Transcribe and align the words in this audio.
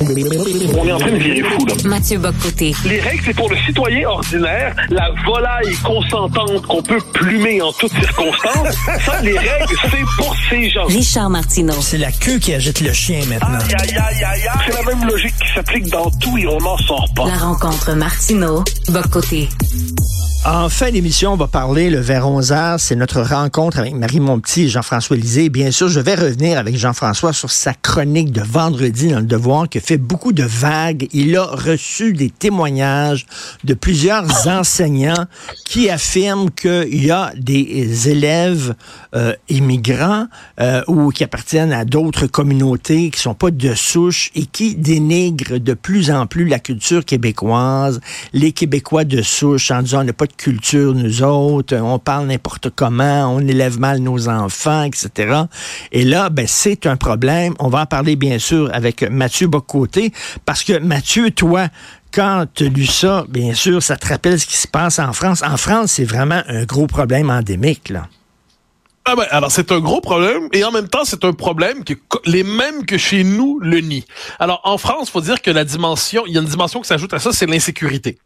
On 0.00 0.86
est 0.86 0.92
en 0.92 0.98
train 0.98 1.12
de 1.12 1.16
virer 1.16 1.42
fou, 1.42 1.66
là. 1.66 1.74
Mathieu 1.84 2.18
Bocoté. 2.18 2.74
Les 2.84 3.00
règles, 3.00 3.22
c'est 3.24 3.34
pour 3.34 3.48
le 3.48 3.56
citoyen 3.66 4.08
ordinaire, 4.08 4.74
la 4.90 5.10
volaille 5.24 5.74
consentante 5.82 6.66
qu'on 6.66 6.82
peut 6.82 7.00
plumer 7.12 7.62
en 7.62 7.72
toutes 7.72 7.92
circonstances. 7.92 8.76
Ça, 9.04 9.20
les 9.22 9.38
règles, 9.38 9.74
c'est 9.82 10.22
pour 10.22 10.34
ces 10.50 10.70
gens. 10.70 10.86
Richard 10.86 11.30
Martineau. 11.30 11.74
C'est 11.80 11.98
la 11.98 12.12
queue 12.12 12.38
qui 12.38 12.52
agite 12.52 12.80
le 12.80 12.92
chien 12.92 13.20
maintenant. 13.28 13.58
Aïe, 13.58 13.74
aïe, 13.78 13.96
aïe, 13.96 14.24
aïe, 14.24 14.48
aïe. 14.48 14.60
C'est 14.66 14.74
la 14.74 14.94
même 14.94 15.08
logique 15.08 15.34
qui 15.36 15.54
s'applique 15.54 15.86
dans 15.90 16.10
tout 16.10 16.36
et 16.38 16.46
on 16.46 16.58
n'en 16.58 16.78
sort 16.78 17.08
pas. 17.14 17.26
La 17.26 17.36
rencontre 17.36 17.94
Martineau. 17.94 18.64
Bocoté. 18.88 19.48
En 20.46 20.68
fin 20.68 20.90
d'émission, 20.90 21.32
on 21.32 21.36
va 21.36 21.46
parler 21.46 21.88
le 21.88 22.00
vers 22.00 22.28
11 22.28 22.52
heures. 22.52 22.78
C'est 22.78 22.96
notre 22.96 23.22
rencontre 23.22 23.78
avec 23.78 23.94
Marie 23.94 24.20
Monpetit 24.20 24.64
et 24.64 24.68
Jean-François 24.68 25.16
Lisée. 25.16 25.48
Bien 25.48 25.70
sûr, 25.70 25.88
je 25.88 26.00
vais 26.00 26.14
revenir 26.14 26.58
avec 26.58 26.76
Jean-François 26.76 27.32
sur 27.32 27.50
sa 27.50 27.72
chronique 27.72 28.30
de 28.30 28.42
vendredi 28.42 29.08
dans 29.08 29.20
le 29.20 29.24
Devoir 29.24 29.70
fait 29.80 29.98
beaucoup 29.98 30.32
de 30.32 30.44
vagues. 30.44 31.08
Il 31.12 31.36
a 31.36 31.44
reçu 31.44 32.12
des 32.12 32.30
témoignages 32.30 33.26
de 33.64 33.74
plusieurs 33.74 34.46
enseignants 34.46 35.26
qui 35.64 35.90
affirment 35.90 36.50
qu'il 36.50 37.04
y 37.04 37.10
a 37.10 37.32
des 37.36 38.08
élèves 38.08 38.74
euh, 39.14 39.34
immigrants 39.48 40.26
euh, 40.60 40.82
ou 40.86 41.10
qui 41.10 41.24
appartiennent 41.24 41.72
à 41.72 41.84
d'autres 41.84 42.26
communautés 42.26 43.10
qui 43.10 43.20
sont 43.20 43.34
pas 43.34 43.50
de 43.50 43.74
souche 43.74 44.30
et 44.34 44.46
qui 44.46 44.74
dénigrent 44.74 45.58
de 45.58 45.74
plus 45.74 46.10
en 46.10 46.26
plus 46.26 46.46
la 46.46 46.58
culture 46.58 47.04
québécoise, 47.04 48.00
les 48.32 48.52
Québécois 48.52 49.04
de 49.04 49.22
souche 49.22 49.70
en 49.70 49.82
disant 49.82 50.00
on 50.00 50.04
n'a 50.04 50.12
pas 50.12 50.26
de 50.26 50.32
culture 50.32 50.94
nous 50.94 51.22
autres, 51.22 51.76
on 51.76 51.98
parle 51.98 52.26
n'importe 52.26 52.70
comment, 52.70 53.34
on 53.34 53.40
élève 53.40 53.78
mal 53.78 53.98
nos 53.98 54.28
enfants, 54.28 54.84
etc. 54.84 55.42
Et 55.92 56.04
là, 56.04 56.30
ben, 56.30 56.46
c'est 56.46 56.86
un 56.86 56.96
problème. 56.96 57.54
On 57.58 57.68
va 57.68 57.82
en 57.82 57.86
parler 57.86 58.16
bien 58.16 58.38
sûr 58.38 58.70
avec 58.72 59.02
Mathieu 59.02 59.46
Bocoté 59.46 59.63
parce 60.44 60.64
que 60.64 60.78
Mathieu, 60.78 61.30
toi, 61.30 61.68
quand 62.12 62.46
tu 62.54 62.68
lu 62.68 62.86
ça, 62.86 63.24
bien 63.28 63.54
sûr, 63.54 63.82
ça 63.82 63.96
te 63.96 64.06
rappelle 64.06 64.38
ce 64.38 64.46
qui 64.46 64.56
se 64.56 64.68
passe 64.68 64.98
en 64.98 65.12
France. 65.12 65.42
En 65.42 65.56
France, 65.56 65.92
c'est 65.92 66.04
vraiment 66.04 66.42
un 66.48 66.64
gros 66.64 66.86
problème 66.86 67.30
endémique, 67.30 67.88
là. 67.88 68.08
Ah 69.06 69.16
ben, 69.16 69.26
alors 69.30 69.52
c'est 69.52 69.70
un 69.70 69.80
gros 69.80 70.00
problème 70.00 70.48
et 70.54 70.64
en 70.64 70.72
même 70.72 70.88
temps 70.88 71.04
c'est 71.04 71.26
un 71.26 71.34
problème 71.34 71.84
que 71.84 71.92
les 72.24 72.42
mêmes 72.42 72.86
que 72.86 72.96
chez 72.96 73.22
nous 73.22 73.60
le 73.60 73.80
nient. 73.80 74.06
Alors 74.38 74.62
en 74.64 74.78
France, 74.78 75.10
faut 75.10 75.20
dire 75.20 75.42
que 75.42 75.50
la 75.50 75.66
dimension, 75.66 76.24
il 76.26 76.32
y 76.32 76.38
a 76.38 76.40
une 76.40 76.48
dimension 76.48 76.80
qui 76.80 76.88
s'ajoute 76.88 77.12
à 77.12 77.18
ça, 77.18 77.30
c'est 77.30 77.44
l'insécurité. 77.44 78.16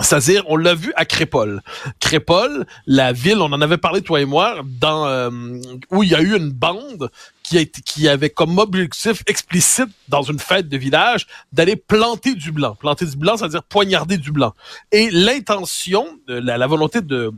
C'est-à-dire, 0.00 0.44
on 0.48 0.56
l'a 0.56 0.74
vu 0.74 0.92
à 0.96 1.04
Crépole. 1.04 1.62
Crépole, 2.00 2.66
la 2.86 3.12
ville, 3.12 3.38
on 3.38 3.52
en 3.52 3.60
avait 3.60 3.76
parlé 3.76 4.02
toi 4.02 4.20
et 4.20 4.24
moi, 4.24 4.56
dans 4.64 5.06
euh, 5.06 5.30
où 5.90 6.02
il 6.02 6.10
y 6.10 6.14
a 6.14 6.20
eu 6.20 6.36
une 6.36 6.50
bande 6.50 7.10
qui, 7.50 8.08
avait 8.08 8.30
comme 8.30 8.58
objectif 8.58 9.22
explicite 9.26 9.88
dans 10.08 10.22
une 10.22 10.38
fête 10.38 10.68
de 10.68 10.76
village 10.76 11.26
d'aller 11.52 11.76
planter 11.76 12.34
du 12.34 12.52
blanc. 12.52 12.74
Planter 12.76 13.06
du 13.06 13.16
blanc, 13.16 13.36
c'est-à-dire 13.36 13.62
poignarder 13.62 14.18
du 14.18 14.32
blanc. 14.32 14.54
Et 14.92 15.10
l'intention, 15.10 16.18
la, 16.28 16.58
la 16.58 16.66
volonté 16.66 17.00
de 17.00 17.32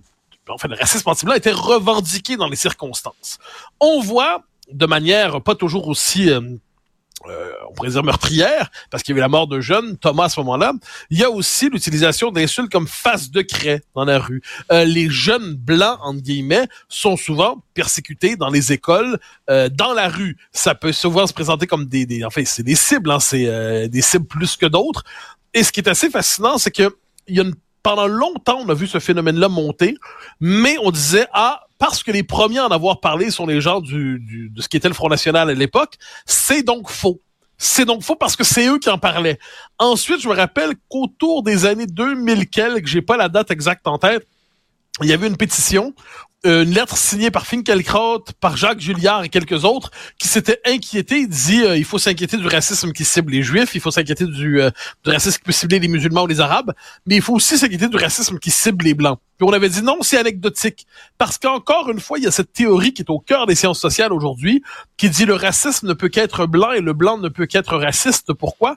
enfin, 0.49 0.69
le 0.69 0.77
racisme 0.77 1.09
anti-blanc 1.09 1.35
était 1.35 1.53
revendiqué 1.53 2.37
dans 2.37 2.49
les 2.49 2.57
circonstances. 2.57 3.39
On 3.81 4.01
voit 4.01 4.45
de 4.71 4.87
manière 4.87 5.41
pas 5.43 5.55
toujours 5.55 5.89
aussi 5.89 6.31
euh, 6.31 6.41
euh, 7.29 7.53
on 7.69 7.73
pourrait 7.73 7.91
dire 7.91 8.03
meurtrière, 8.03 8.71
parce 8.91 9.03
qu'il 9.03 9.13
y 9.13 9.15
avait 9.15 9.21
la 9.21 9.29
mort 9.29 9.47
de 9.47 9.61
jeunes, 9.61 9.97
Thomas 9.99 10.25
à 10.25 10.29
ce 10.29 10.41
moment-là. 10.41 10.73
Il 11.11 11.19
y 11.19 11.25
a 11.25 11.31
aussi 11.31 11.69
l'utilisation 11.69 12.31
d'insultes 12.31 12.71
comme 12.71 12.87
face 12.87 13.31
de 13.31 13.43
craie 13.43 13.83
dans 13.95 14.05
la 14.05 14.19
rue. 14.19 14.43
Euh, 14.71 14.85
les 14.85 15.09
jeunes 15.11 15.55
blancs, 15.55 15.99
entre 16.03 16.21
guillemets, 16.21 16.67
sont 16.89 17.17
souvent 17.17 17.63
persécutés 17.75 18.37
dans 18.37 18.51
les 18.51 18.73
écoles, 18.73 19.19
euh, 19.51 19.69
dans 19.69 19.93
la 19.93 20.09
rue. 20.09 20.37
Ça 20.53 20.75
peut 20.75 20.93
souvent 20.93 21.27
se 21.27 21.33
présenter 21.33 21.67
comme 21.67 21.87
des, 21.87 22.07
des 22.07 22.25
enfin, 22.25 22.43
c'est 22.45 22.63
des 22.63 22.75
cibles, 22.77 23.11
hein, 23.11 23.21
c'est 23.21 23.47
euh, 23.47 23.89
des 23.89 24.03
cibles 24.03 24.27
plus 24.27 24.57
que 24.57 24.67
d'autres. 24.67 25.05
Et 25.55 25.63
ce 25.63 25.73
qui 25.73 25.81
est 25.81 25.89
assez 25.89 26.11
fascinant, 26.11 26.59
c'est 26.59 26.71
que 26.71 26.97
il 27.29 27.37
y 27.37 27.41
a 27.41 27.45
une 27.45 27.55
pendant 27.83 28.07
longtemps, 28.07 28.61
on 28.61 28.69
a 28.69 28.75
vu 28.75 28.87
ce 28.87 29.01
phénomène-là 29.01 29.49
monter, 29.49 29.97
mais 30.41 30.77
on 30.83 30.91
disait, 30.91 31.27
ah, 31.33 31.65
parce 31.83 32.05
que 32.05 32.13
les 32.13 32.23
premiers 32.23 32.61
à 32.61 32.67
en 32.67 32.71
avoir 32.71 33.01
parlé 33.01 33.33
sont 33.33 33.45
les 33.45 33.61
gens 33.61 33.81
de 33.81 34.21
ce 34.57 34.69
qui 34.69 34.77
était 34.77 34.87
le 34.87 34.95
Front 34.95 35.09
National 35.09 35.51
à 35.51 35.53
l'époque, 35.53 35.97
c'est 36.27 36.63
donc 36.63 36.89
faux. 36.89 37.21
C'est 37.59 37.85
donc 37.85 38.05
faux 38.05 38.15
parce 38.15 38.37
que 38.37 38.45
c'est 38.45 38.69
eux 38.69 38.79
qui 38.79 38.89
en 38.89 38.99
parlaient. 38.99 39.41
Ensuite, 39.81 40.21
je 40.21 40.29
me 40.29 40.35
rappelle 40.35 40.75
qu'autour 40.89 41.43
des 41.43 41.67
années 41.67 41.87
2000 41.87 42.49
quelques, 42.49 42.87
j'ai 42.87 43.03
pas 43.03 43.17
la 43.17 43.29
date 43.29 43.51
exacte 43.51 43.89
en 43.89 43.99
tête, 43.99 44.25
il 45.01 45.09
y 45.09 45.13
avait 45.13 45.27
une 45.27 45.37
pétition 45.37 45.93
une 46.45 46.75
lettre 46.75 46.97
signée 46.97 47.31
par 47.31 47.47
Finkielkraut, 47.47 48.25
par 48.41 48.57
Jacques 48.57 48.81
Julliard 48.81 49.23
et 49.23 49.29
quelques 49.29 49.65
autres 49.65 49.91
qui 50.19 50.27
s'étaient 50.27 50.61
inquiétés. 50.67 51.27
Dit 51.27 51.63
euh, 51.63 51.77
il 51.77 51.85
faut 51.85 51.99
s'inquiéter 51.99 52.37
du 52.37 52.47
racisme 52.47 52.93
qui 52.93 53.05
cible 53.05 53.33
les 53.33 53.43
Juifs, 53.43 53.75
il 53.75 53.81
faut 53.81 53.93
s'inquiéter 53.93 54.27
du, 54.27 54.61
euh, 54.61 54.71
du 55.05 55.11
racisme 55.11 55.39
qui 55.39 55.45
peut 55.45 55.53
cibler 55.53 55.79
les 55.79 55.89
musulmans 55.89 56.25
ou 56.25 56.27
les 56.27 56.41
Arabes, 56.41 56.73
mais 57.07 57.17
il 57.17 57.23
faut 57.23 57.35
aussi 57.35 57.57
s'inquiéter 57.59 57.89
du 57.89 57.97
racisme 57.97 58.39
qui 58.39 58.51
cible 58.51 58.85
les 58.85 58.95
Blancs. 58.95 59.19
Puis 59.39 59.49
on 59.49 59.53
avait 59.53 59.69
dit 59.69 59.83
non, 59.83 59.99
c'est 60.03 60.19
anecdotique. 60.19 60.87
Parce 61.17 61.39
qu'encore 61.39 61.91
une 61.91 62.01
fois, 62.01 62.19
il 62.19 62.25
y 62.25 62.27
a 62.27 62.33
cette 62.33 62.53
théorie 62.53 62.93
qui 62.93 63.03
est 63.03 63.11
au 63.11 63.21
cœur 63.21 63.47
des 63.47 63.55
sciences 63.55 63.81
sociales 63.81 64.13
aujourd'hui, 64.13 64.63
qui 64.97 65.11
dit 65.11 65.25
le 65.25 65.35
racisme 65.35 65.87
ne 65.87 65.95
peut 65.95 66.09
qu'être 66.09 66.47
blanc 66.47 66.73
et 66.73 66.81
le 66.81 66.93
blanc 66.93 67.19
ne 67.19 67.29
peut 67.29 67.47
qu'être 67.47 67.77
raciste. 67.77 68.33
Pourquoi? 68.33 68.77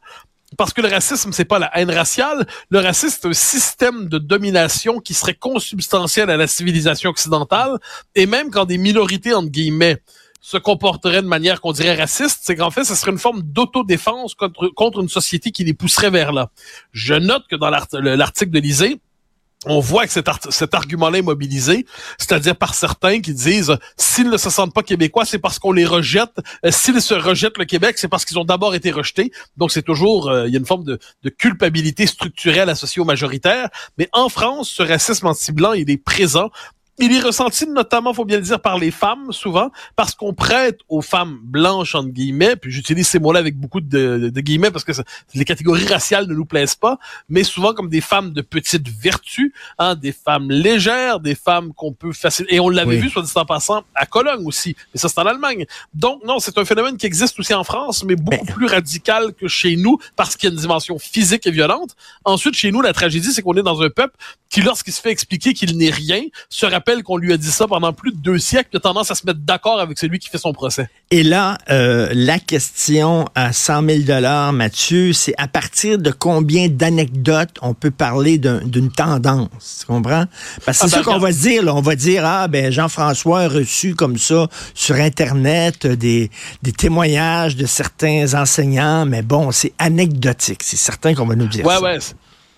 Parce 0.57 0.73
que 0.73 0.81
le 0.81 0.87
racisme, 0.87 1.31
c'est 1.31 1.45
pas 1.45 1.59
la 1.59 1.71
haine 1.77 1.91
raciale. 1.91 2.45
Le 2.69 2.79
racisme, 2.79 3.17
c'est 3.21 3.27
un 3.27 3.33
système 3.33 4.07
de 4.07 4.17
domination 4.17 4.99
qui 4.99 5.13
serait 5.13 5.35
consubstantiel 5.35 6.29
à 6.29 6.37
la 6.37 6.47
civilisation 6.47 7.09
occidentale. 7.09 7.79
Et 8.15 8.25
même 8.25 8.51
quand 8.51 8.65
des 8.65 8.77
minorités, 8.77 9.33
entre 9.33 9.49
guillemets, 9.49 10.01
se 10.41 10.57
comporteraient 10.57 11.23
de 11.23 11.27
manière 11.27 11.59
qu'on 11.59 11.71
dirait 11.71 11.95
raciste, 11.95 12.41
c'est 12.43 12.55
qu'en 12.55 12.69
fait, 12.69 12.83
ce 12.83 12.93
serait 12.93 13.11
une 13.11 13.17
forme 13.17 13.41
d'autodéfense 13.41 14.35
contre, 14.35 14.67
contre 14.67 15.01
une 15.01 15.09
société 15.09 15.51
qui 15.51 15.63
les 15.63 15.73
pousserait 15.73 16.11
vers 16.11 16.31
là. 16.31 16.51
Je 16.91 17.15
note 17.15 17.45
que 17.49 17.55
dans 17.55 17.71
l'article 17.71 18.51
de 18.51 18.59
l'Isée, 18.59 18.99
on 19.65 19.79
voit 19.79 20.05
que 20.05 20.13
cet, 20.13 20.73
argument-là 20.73 21.19
est 21.19 21.23
mobilisé, 21.23 21.85
c'est-à-dire 22.17 22.55
par 22.55 22.75
certains 22.75 23.19
qui 23.19 23.33
disent 23.33 23.75
s'ils 23.97 24.29
ne 24.29 24.37
se 24.37 24.49
sentent 24.49 24.73
pas 24.73 24.83
québécois, 24.83 25.25
c'est 25.25 25.39
parce 25.39 25.59
qu'on 25.59 25.71
les 25.71 25.85
rejette. 25.85 26.37
Euh, 26.65 26.71
s'ils 26.71 27.01
se 27.01 27.13
rejettent 27.13 27.57
le 27.57 27.65
Québec, 27.65 27.97
c'est 27.97 28.07
parce 28.07 28.25
qu'ils 28.25 28.37
ont 28.37 28.45
d'abord 28.45 28.75
été 28.75 28.91
rejetés. 28.91 29.31
Donc 29.57 29.71
c'est 29.71 29.81
toujours 29.81 30.29
euh, 30.29 30.47
il 30.47 30.53
y 30.53 30.55
a 30.55 30.59
une 30.59 30.65
forme 30.65 30.83
de, 30.83 30.99
de, 31.23 31.29
culpabilité 31.29 32.05
structurelle 32.05 32.69
associée 32.69 33.01
aux 33.01 33.05
majoritaires. 33.05 33.69
Mais 33.97 34.09
en 34.13 34.29
France, 34.29 34.69
ce 34.69 34.83
racisme 34.83 35.27
anti-blanc, 35.27 35.73
il 35.73 35.89
est 35.89 35.97
présent. 35.97 36.49
Il 36.97 37.13
est 37.13 37.19
ressenti 37.19 37.67
notamment, 37.67 38.13
faut 38.13 38.23
bien 38.23 38.37
le 38.37 38.43
dire, 38.43 38.59
par 38.61 38.77
les 38.77 38.89
femmes 38.91 39.31
souvent, 39.31 39.69
parce 39.97 40.15
qu'on 40.15 40.33
prête 40.33 40.79
aux 40.87 41.01
femmes 41.01 41.39
blanches 41.43 41.93
entre 41.93 42.09
guillemets, 42.09 42.55
puis 42.55 42.71
j'utilise 42.71 43.07
ces 43.07 43.19
mots-là 43.19 43.39
avec 43.39 43.57
beaucoup 43.57 43.81
de, 43.81 44.29
de, 44.33 44.41
guillemets 44.41 44.71
parce 44.71 44.85
que 44.85 44.93
les 45.33 45.43
catégories 45.43 45.85
raciales 45.87 46.25
ne 46.25 46.33
nous 46.33 46.45
plaisent 46.45 46.75
pas, 46.75 46.97
mais 47.27 47.43
souvent 47.43 47.73
comme 47.73 47.89
des 47.89 47.99
femmes 47.99 48.31
de 48.31 48.41
petite 48.41 48.87
vertu, 48.87 49.53
hein, 49.77 49.95
des 49.95 50.13
femmes 50.13 50.49
légères, 50.49 51.19
des 51.19 51.35
femmes 51.35 51.73
qu'on 51.73 51.91
peut 51.91 52.13
facilement. 52.13 52.49
Et 52.51 52.61
on 52.61 52.69
l'avait 52.69 52.95
Oui. 52.95 53.01
vu, 53.01 53.09
soit 53.09 53.23
dit 53.23 53.31
en 53.35 53.45
passant, 53.45 53.83
à 53.93 54.05
Cologne 54.05 54.45
aussi, 54.45 54.77
mais 54.93 54.99
ça 54.99 55.09
c'est 55.09 55.19
en 55.19 55.25
Allemagne. 55.25 55.65
Donc 55.93 56.23
non, 56.25 56.39
c'est 56.39 56.57
un 56.57 56.63
phénomène 56.63 56.95
qui 56.95 57.07
existe 57.07 57.37
aussi 57.39 57.53
en 57.53 57.65
France, 57.65 58.05
mais 58.05 58.15
beaucoup 58.15 58.45
plus 58.45 58.67
radical 58.67 59.33
que 59.33 59.49
chez 59.49 59.75
nous 59.75 59.97
parce 60.15 60.37
qu'il 60.37 60.47
y 60.47 60.51
a 60.51 60.55
une 60.55 60.61
dimension 60.61 60.97
physique 60.97 61.45
et 61.45 61.51
violente. 61.51 61.95
Ensuite, 62.23 62.53
chez 62.55 62.71
nous, 62.71 62.81
la 62.81 62.93
tragédie, 62.93 63.33
c'est 63.33 63.41
qu'on 63.41 63.55
est 63.55 63.63
dans 63.63 63.81
un 63.81 63.89
peuple 63.89 64.15
qui, 64.49 64.61
lorsqu'il 64.61 64.93
se 64.93 65.01
fait 65.01 65.11
expliquer 65.11 65.53
qu'il 65.53 65.75
n'est 65.77 65.89
rien, 65.89 66.21
se 66.47 66.65
rappelle 66.65 66.84
rappelle 66.85 67.03
qu'on 67.03 67.17
lui 67.17 67.33
a 67.33 67.37
dit 67.37 67.51
ça 67.51 67.67
pendant 67.67 67.91
plus 67.93 68.11
de 68.11 68.17
deux 68.17 68.37
siècles, 68.37 68.69
il 68.73 68.77
a 68.77 68.79
tendance 68.79 69.09
à 69.09 69.15
se 69.15 69.25
mettre 69.25 69.39
d'accord 69.39 69.79
avec 69.79 69.97
celui 69.97 70.19
qui 70.19 70.29
fait 70.29 70.37
son 70.37 70.53
procès. 70.53 70.87
Et 71.09 71.23
là, 71.23 71.57
euh, 71.71 72.09
la 72.13 72.37
question 72.39 73.25
à 73.33 73.53
100 73.53 73.87
000 73.87 73.99
dollars, 74.03 74.53
Mathieu, 74.53 75.11
c'est 75.13 75.33
à 75.37 75.47
partir 75.47 75.97
de 75.97 76.11
combien 76.11 76.67
d'anecdotes 76.67 77.57
on 77.61 77.73
peut 77.73 77.89
parler 77.91 78.37
d'un- 78.37 78.61
d'une 78.63 78.91
tendance, 78.91 79.77
tu 79.79 79.85
comprends? 79.87 80.25
Parce 80.65 80.79
que 80.79 80.85
Ah, 80.85 80.87
c'est 80.89 80.97
ben, 80.97 81.03
ça 81.03 81.11
qu'on 81.11 81.17
va 81.19 81.31
se 81.31 81.39
dire, 81.41 81.63
là. 81.63 81.73
on 81.75 81.81
va 81.81 81.95
dire, 81.95 82.23
ah 82.25 82.47
ben 82.47 82.71
Jean-François 82.71 83.41
a 83.41 83.47
reçu 83.47 83.95
comme 83.95 84.17
ça 84.17 84.47
sur 84.75 84.95
Internet 84.95 85.87
des, 85.87 86.29
des 86.61 86.71
témoignages 86.71 87.55
de 87.55 87.65
certains 87.65 88.33
enseignants, 88.35 89.05
mais 89.07 89.23
bon, 89.23 89.51
c'est 89.51 89.73
anecdotique, 89.79 90.61
c'est 90.63 90.77
certain 90.77 91.15
qu'on 91.15 91.25
va 91.25 91.35
nous 91.35 91.47
dire 91.47 91.65
Ouais, 91.65 91.75
ça. 91.75 91.81
ouais. 91.81 91.97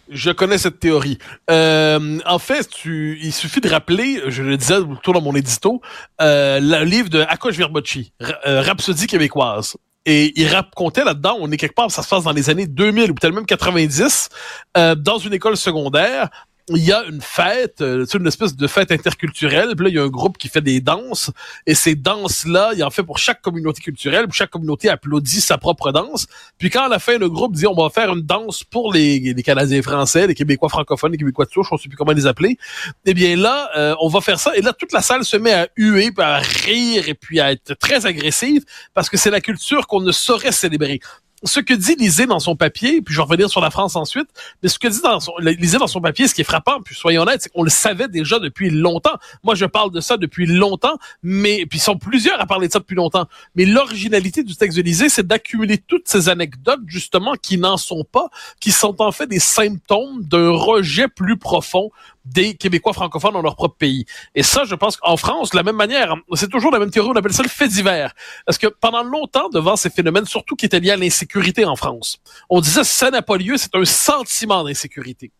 Je 0.09 0.31
connais 0.31 0.57
cette 0.57 0.79
théorie. 0.79 1.17
Euh, 1.49 2.19
en 2.25 2.39
fait, 2.39 2.69
tu, 2.69 3.19
il 3.21 3.33
suffit 3.33 3.61
de 3.61 3.69
rappeler, 3.69 4.21
je 4.27 4.43
le 4.43 4.57
disais 4.57 4.77
autour 4.77 5.13
dans 5.13 5.21
mon 5.21 5.35
édito, 5.35 5.81
euh, 6.21 6.59
le 6.61 6.83
livre 6.85 7.09
de 7.09 7.19
Akash 7.21 7.55
Virbocci, 7.55 8.13
Ra- 8.19 8.35
euh, 8.47 8.61
Rhapsodie 8.61 9.07
québécoise. 9.07 9.75
Et 10.05 10.31
il 10.39 10.47
racontait 10.47 11.03
là-dedans, 11.03 11.37
on 11.41 11.51
est 11.51 11.57
quelque 11.57 11.75
part, 11.75 11.91
ça 11.91 12.01
se 12.01 12.07
passe 12.07 12.23
dans 12.23 12.31
les 12.31 12.49
années 12.49 12.65
2000 12.67 13.11
ou 13.11 13.13
peut-être 13.13 13.33
même 13.35 13.45
90, 13.45 14.29
euh, 14.77 14.95
dans 14.95 15.17
une 15.17 15.33
école 15.33 15.57
secondaire, 15.57 16.29
il 16.69 16.83
y 16.83 16.91
a 16.91 17.03
une 17.05 17.21
fête, 17.21 17.79
euh, 17.79 18.05
c'est 18.05 18.17
une 18.17 18.27
espèce 18.27 18.55
de 18.55 18.67
fête 18.67 18.91
interculturelle. 18.91 19.73
Puis 19.75 19.85
là, 19.85 19.89
il 19.89 19.95
y 19.95 19.99
a 19.99 20.03
un 20.03 20.09
groupe 20.09 20.37
qui 20.37 20.49
fait 20.49 20.61
des 20.61 20.81
danses. 20.81 21.31
Et 21.65 21.75
ces 21.75 21.95
danses-là, 21.95 22.71
il 22.75 22.83
en 22.83 22.89
fait 22.89 23.03
pour 23.03 23.19
chaque 23.19 23.41
communauté 23.41 23.81
culturelle. 23.81 24.25
Chaque 24.33 24.49
communauté 24.49 24.89
applaudit 24.89 25.39
sa 25.39 25.57
propre 25.57 25.93
danse. 25.93 26.27
Puis 26.57 26.69
quand 26.69 26.83
à 26.83 26.89
la 26.89 26.99
fin, 26.99 27.17
le 27.17 27.29
groupe 27.29 27.55
dit 27.55 27.65
on 27.67 27.73
va 27.73 27.89
faire 27.89 28.11
une 28.11 28.21
danse 28.21 28.65
pour 28.65 28.91
les, 28.91 29.19
les 29.19 29.43
Canadiens 29.43 29.81
français, 29.81 30.27
les 30.27 30.35
Québécois 30.35 30.67
francophones, 30.67 31.13
les 31.13 31.17
Québécois 31.17 31.45
de 31.45 31.51
souche, 31.51 31.67
on 31.71 31.77
sait 31.77 31.87
plus 31.87 31.97
comment 31.97 32.11
les 32.11 32.27
appeler. 32.27 32.57
Eh 33.05 33.13
bien 33.13 33.37
là, 33.37 33.69
euh, 33.77 33.95
on 34.01 34.09
va 34.09 34.19
faire 34.19 34.39
ça. 34.39 34.55
Et 34.57 34.61
là, 34.61 34.73
toute 34.73 34.91
la 34.91 35.01
salle 35.01 35.23
se 35.23 35.37
met 35.37 35.53
à 35.53 35.69
huer, 35.77 36.11
puis 36.11 36.23
à 36.23 36.39
rire 36.39 37.07
et 37.07 37.13
puis 37.13 37.39
à 37.39 37.53
être 37.53 37.75
très 37.75 38.05
agressive 38.05 38.63
parce 38.93 39.09
que 39.09 39.15
c'est 39.15 39.31
la 39.31 39.39
culture 39.39 39.87
qu'on 39.87 40.01
ne 40.01 40.11
saurait 40.11 40.51
célébrer 40.51 40.99
ce 41.43 41.59
que 41.59 41.73
dit 41.73 41.95
Lisée 41.95 42.25
dans 42.25 42.39
son 42.39 42.55
papier, 42.55 43.01
puis 43.01 43.13
je 43.13 43.19
vais 43.19 43.23
revenir 43.23 43.49
sur 43.49 43.61
la 43.61 43.69
France 43.69 43.95
ensuite, 43.95 44.27
mais 44.61 44.69
ce 44.69 44.79
que 44.79 44.87
dit 44.87 45.01
dans 45.01 45.19
son, 45.19 45.33
Lisée 45.39 45.77
dans 45.77 45.87
son 45.87 46.01
papier, 46.01 46.27
ce 46.27 46.33
qui 46.33 46.41
est 46.41 46.45
frappant, 46.45 46.81
puis 46.81 46.95
soyons 46.95 47.21
honnêtes, 47.21 47.43
c'est 47.43 47.49
qu'on 47.49 47.63
le 47.63 47.69
savait 47.69 48.07
déjà 48.07 48.39
depuis 48.39 48.69
longtemps. 48.69 49.17
Moi, 49.43 49.53
je 49.55 49.65
parle 49.65 49.91
de 49.91 50.01
ça 50.01 50.17
depuis 50.17 50.47
longtemps, 50.47 50.97
mais 51.21 51.65
puis 51.67 51.77
ils 51.77 51.81
sont 51.81 51.97
plusieurs 51.97 52.41
à 52.41 52.45
parler 52.47 52.67
de 52.67 52.73
ça 52.73 52.79
depuis 52.79 52.95
longtemps. 52.95 53.27
Mais 53.55 53.65
l'originalité 53.65 54.43
du 54.43 54.55
texte 54.55 54.77
de 54.77 54.81
Lisée, 54.81 55.09
c'est 55.09 55.27
d'accumuler 55.27 55.77
toutes 55.77 56.07
ces 56.07 56.29
anecdotes, 56.29 56.81
justement, 56.87 57.33
qui 57.41 57.57
n'en 57.57 57.77
sont 57.77 58.03
pas, 58.03 58.29
qui 58.59 58.71
sont 58.71 59.01
en 59.01 59.11
fait 59.11 59.27
des 59.27 59.39
symptômes 59.39 60.23
d'un 60.23 60.51
rejet 60.51 61.07
plus 61.07 61.37
profond 61.37 61.91
des 62.33 62.55
Québécois 62.55 62.93
francophones 62.93 63.33
dans 63.33 63.41
leur 63.41 63.55
propre 63.55 63.75
pays. 63.77 64.05
Et 64.35 64.43
ça, 64.43 64.63
je 64.65 64.75
pense 64.75 64.97
qu'en 64.97 65.17
France, 65.17 65.51
de 65.51 65.57
la 65.57 65.63
même 65.63 65.75
manière, 65.75 66.15
c'est 66.33 66.49
toujours 66.49 66.71
la 66.71 66.79
même 66.79 66.91
théorie, 66.91 67.09
on 67.13 67.15
appelle 67.15 67.33
ça 67.33 67.43
le 67.43 67.49
fait 67.49 67.67
divers. 67.67 68.13
Parce 68.45 68.57
que 68.57 68.67
pendant 68.67 69.03
longtemps, 69.03 69.49
devant 69.49 69.75
ces 69.75 69.89
phénomènes, 69.89 70.25
surtout 70.25 70.55
qui 70.55 70.65
étaient 70.65 70.79
liés 70.79 70.91
à 70.91 70.97
l'insécurité 70.97 71.65
en 71.65 71.75
France, 71.75 72.19
on 72.49 72.61
disait 72.61 72.83
ça 72.83 73.11
n'a 73.11 73.21
pas 73.21 73.37
lieu, 73.37 73.57
c'est 73.57 73.75
un 73.75 73.85
sentiment 73.85 74.63
d'insécurité. 74.63 75.31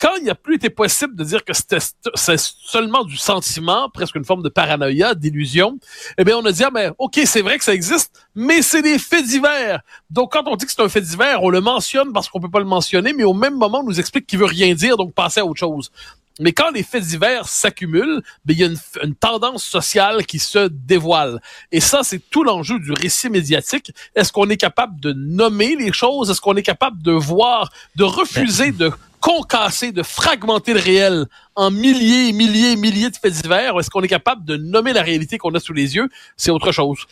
Quand 0.00 0.12
il 0.18 0.24
n'a 0.24 0.34
plus 0.34 0.56
été 0.56 0.70
possible 0.70 1.16
de 1.16 1.24
dire 1.24 1.44
que 1.44 1.52
c'est 1.52 2.38
seulement 2.38 3.04
du 3.04 3.16
sentiment, 3.16 3.88
presque 3.90 4.14
une 4.14 4.24
forme 4.24 4.42
de 4.42 4.48
paranoïa, 4.48 5.14
d'illusion, 5.14 5.78
eh 6.18 6.24
bien, 6.24 6.36
on 6.36 6.44
a 6.44 6.52
dit, 6.52 6.64
ah, 6.64 6.70
mais 6.72 6.90
OK, 6.98 7.20
c'est 7.24 7.42
vrai 7.42 7.58
que 7.58 7.64
ça 7.64 7.74
existe, 7.74 8.12
mais 8.34 8.62
c'est 8.62 8.82
des 8.82 8.98
faits 8.98 9.26
divers. 9.26 9.80
Donc, 10.10 10.32
quand 10.32 10.44
on 10.46 10.56
dit 10.56 10.66
que 10.66 10.72
c'est 10.72 10.82
un 10.82 10.88
fait 10.88 11.00
divers, 11.00 11.42
on 11.42 11.50
le 11.50 11.60
mentionne 11.60 12.12
parce 12.12 12.28
qu'on 12.28 12.40
peut 12.40 12.50
pas 12.50 12.60
le 12.60 12.66
mentionner, 12.66 13.12
mais 13.12 13.24
au 13.24 13.34
même 13.34 13.56
moment, 13.56 13.80
on 13.80 13.84
nous 13.84 14.00
explique 14.00 14.26
qu'il 14.26 14.38
veut 14.38 14.46
rien 14.46 14.74
dire, 14.74 14.96
donc 14.96 15.12
passer 15.14 15.40
à 15.40 15.46
autre 15.46 15.58
chose. 15.58 15.90
Mais 16.38 16.52
quand 16.52 16.70
les 16.70 16.82
faits 16.82 17.04
divers 17.04 17.48
s'accumulent, 17.48 18.22
ben, 18.44 18.54
il 18.54 18.58
y 18.58 18.64
a 18.64 18.66
une, 18.66 18.78
une, 19.02 19.14
tendance 19.14 19.64
sociale 19.64 20.26
qui 20.26 20.38
se 20.38 20.68
dévoile. 20.68 21.40
Et 21.72 21.80
ça, 21.80 22.02
c'est 22.02 22.18
tout 22.18 22.44
l'enjeu 22.44 22.78
du 22.78 22.92
récit 22.92 23.30
médiatique. 23.30 23.92
Est-ce 24.14 24.32
qu'on 24.32 24.48
est 24.50 24.56
capable 24.56 25.00
de 25.00 25.12
nommer 25.12 25.76
les 25.76 25.92
choses? 25.92 26.30
Est-ce 26.30 26.40
qu'on 26.40 26.56
est 26.56 26.62
capable 26.62 27.02
de 27.02 27.12
voir, 27.12 27.72
de 27.96 28.04
refuser 28.04 28.72
de 28.72 28.92
concasser, 29.20 29.92
de 29.92 30.02
fragmenter 30.02 30.72
le 30.72 30.80
réel 30.80 31.26
en 31.56 31.70
milliers 31.70 32.28
et 32.28 32.32
milliers 32.32 32.72
et 32.72 32.76
milliers 32.76 33.10
de 33.10 33.16
faits 33.16 33.32
divers? 33.32 33.78
Est-ce 33.78 33.90
qu'on 33.90 34.02
est 34.02 34.08
capable 34.08 34.44
de 34.44 34.56
nommer 34.56 34.92
la 34.92 35.02
réalité 35.02 35.38
qu'on 35.38 35.54
a 35.54 35.60
sous 35.60 35.72
les 35.72 35.96
yeux? 35.96 36.08
C'est 36.36 36.50
autre 36.50 36.70
chose. 36.72 37.06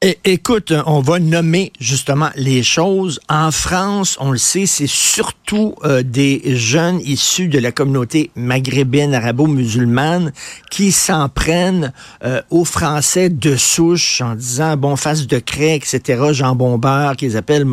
Et, 0.00 0.16
écoute, 0.24 0.72
on 0.86 1.00
va 1.00 1.18
nommer 1.18 1.72
justement 1.80 2.30
les 2.36 2.62
choses. 2.62 3.18
En 3.28 3.50
France, 3.50 4.16
on 4.20 4.30
le 4.30 4.38
sait, 4.38 4.64
c'est 4.64 4.86
surtout 4.86 5.74
euh, 5.82 6.04
des 6.04 6.40
jeunes 6.54 7.00
issus 7.00 7.48
de 7.48 7.58
la 7.58 7.72
communauté 7.72 8.30
maghrébine 8.36 9.12
arabo-musulmane 9.12 10.32
qui 10.70 10.92
s'en 10.92 11.28
prennent 11.28 11.92
euh, 12.24 12.40
aux 12.50 12.64
Français 12.64 13.28
de 13.28 13.56
souche 13.56 14.20
en 14.20 14.36
disant 14.36 14.76
bon 14.76 14.94
face 14.94 15.26
de 15.26 15.40
craie, 15.40 15.74
etc., 15.74 16.26
jambon 16.30 16.78
beurre, 16.78 17.16
qu'ils 17.16 17.36
appellent. 17.36 17.66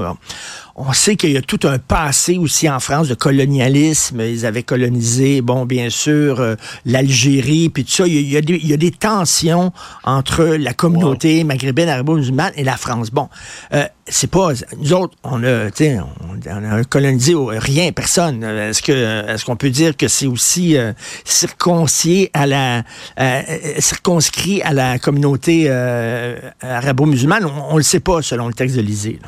On 0.77 0.91
sait 0.91 1.15
qu'il 1.15 1.31
y 1.31 1.37
a 1.37 1.41
tout 1.41 1.59
un 1.63 1.77
passé 1.77 2.37
aussi 2.37 2.67
en 2.69 2.81
France 2.81 3.07
de 3.07 3.13
colonialisme. 3.13 4.19
Ils 4.19 4.45
avaient 4.45 4.63
colonisé, 4.63 5.41
bon, 5.41 5.65
bien 5.65 5.89
sûr, 5.89 6.14
euh, 6.15 6.55
l'Algérie, 6.85 7.69
puis 7.69 7.85
tout 7.85 7.91
ça. 7.91 8.07
Il 8.07 8.13
y, 8.13 8.17
a, 8.17 8.21
il, 8.21 8.31
y 8.31 8.37
a 8.37 8.41
des, 8.41 8.53
il 8.55 8.67
y, 8.67 8.73
a, 8.73 8.77
des, 8.77 8.91
tensions 8.91 9.71
entre 10.03 10.43
la 10.43 10.73
communauté 10.73 11.39
wow. 11.39 11.47
maghrébine 11.47 11.89
arabo-musulmane 11.89 12.53
et 12.55 12.63
la 12.63 12.77
France. 12.77 13.11
Bon, 13.11 13.29
euh, 13.73 13.85
c'est 14.07 14.29
pas 14.29 14.51
nous 14.77 14.93
autres, 14.93 15.15
on 15.23 15.43
a, 15.43 15.67
on, 15.67 16.39
on 16.47 16.71
a 16.71 16.83
colonisé 16.83 17.33
rien, 17.35 17.91
personne. 17.91 18.43
Est-ce 18.43 18.81
que, 18.81 18.91
est-ce 18.91 19.45
qu'on 19.45 19.55
peut 19.55 19.71
dire 19.71 19.97
que 19.97 20.07
c'est 20.07 20.27
aussi 20.27 20.77
euh, 20.77 20.93
circoncié 21.23 22.29
à 22.33 22.45
la, 22.45 22.83
euh, 23.19 23.41
circonscrit 23.79 24.61
à 24.61 24.73
la 24.73 24.99
communauté 24.99 25.65
euh, 25.67 26.37
arabo-musulmane? 26.61 27.45
On, 27.45 27.73
on 27.73 27.77
le 27.77 27.83
sait 27.83 27.99
pas 27.99 28.21
selon 28.21 28.47
le 28.47 28.53
texte 28.53 28.75
de 28.75 28.81
l'Élysée. 28.81 29.19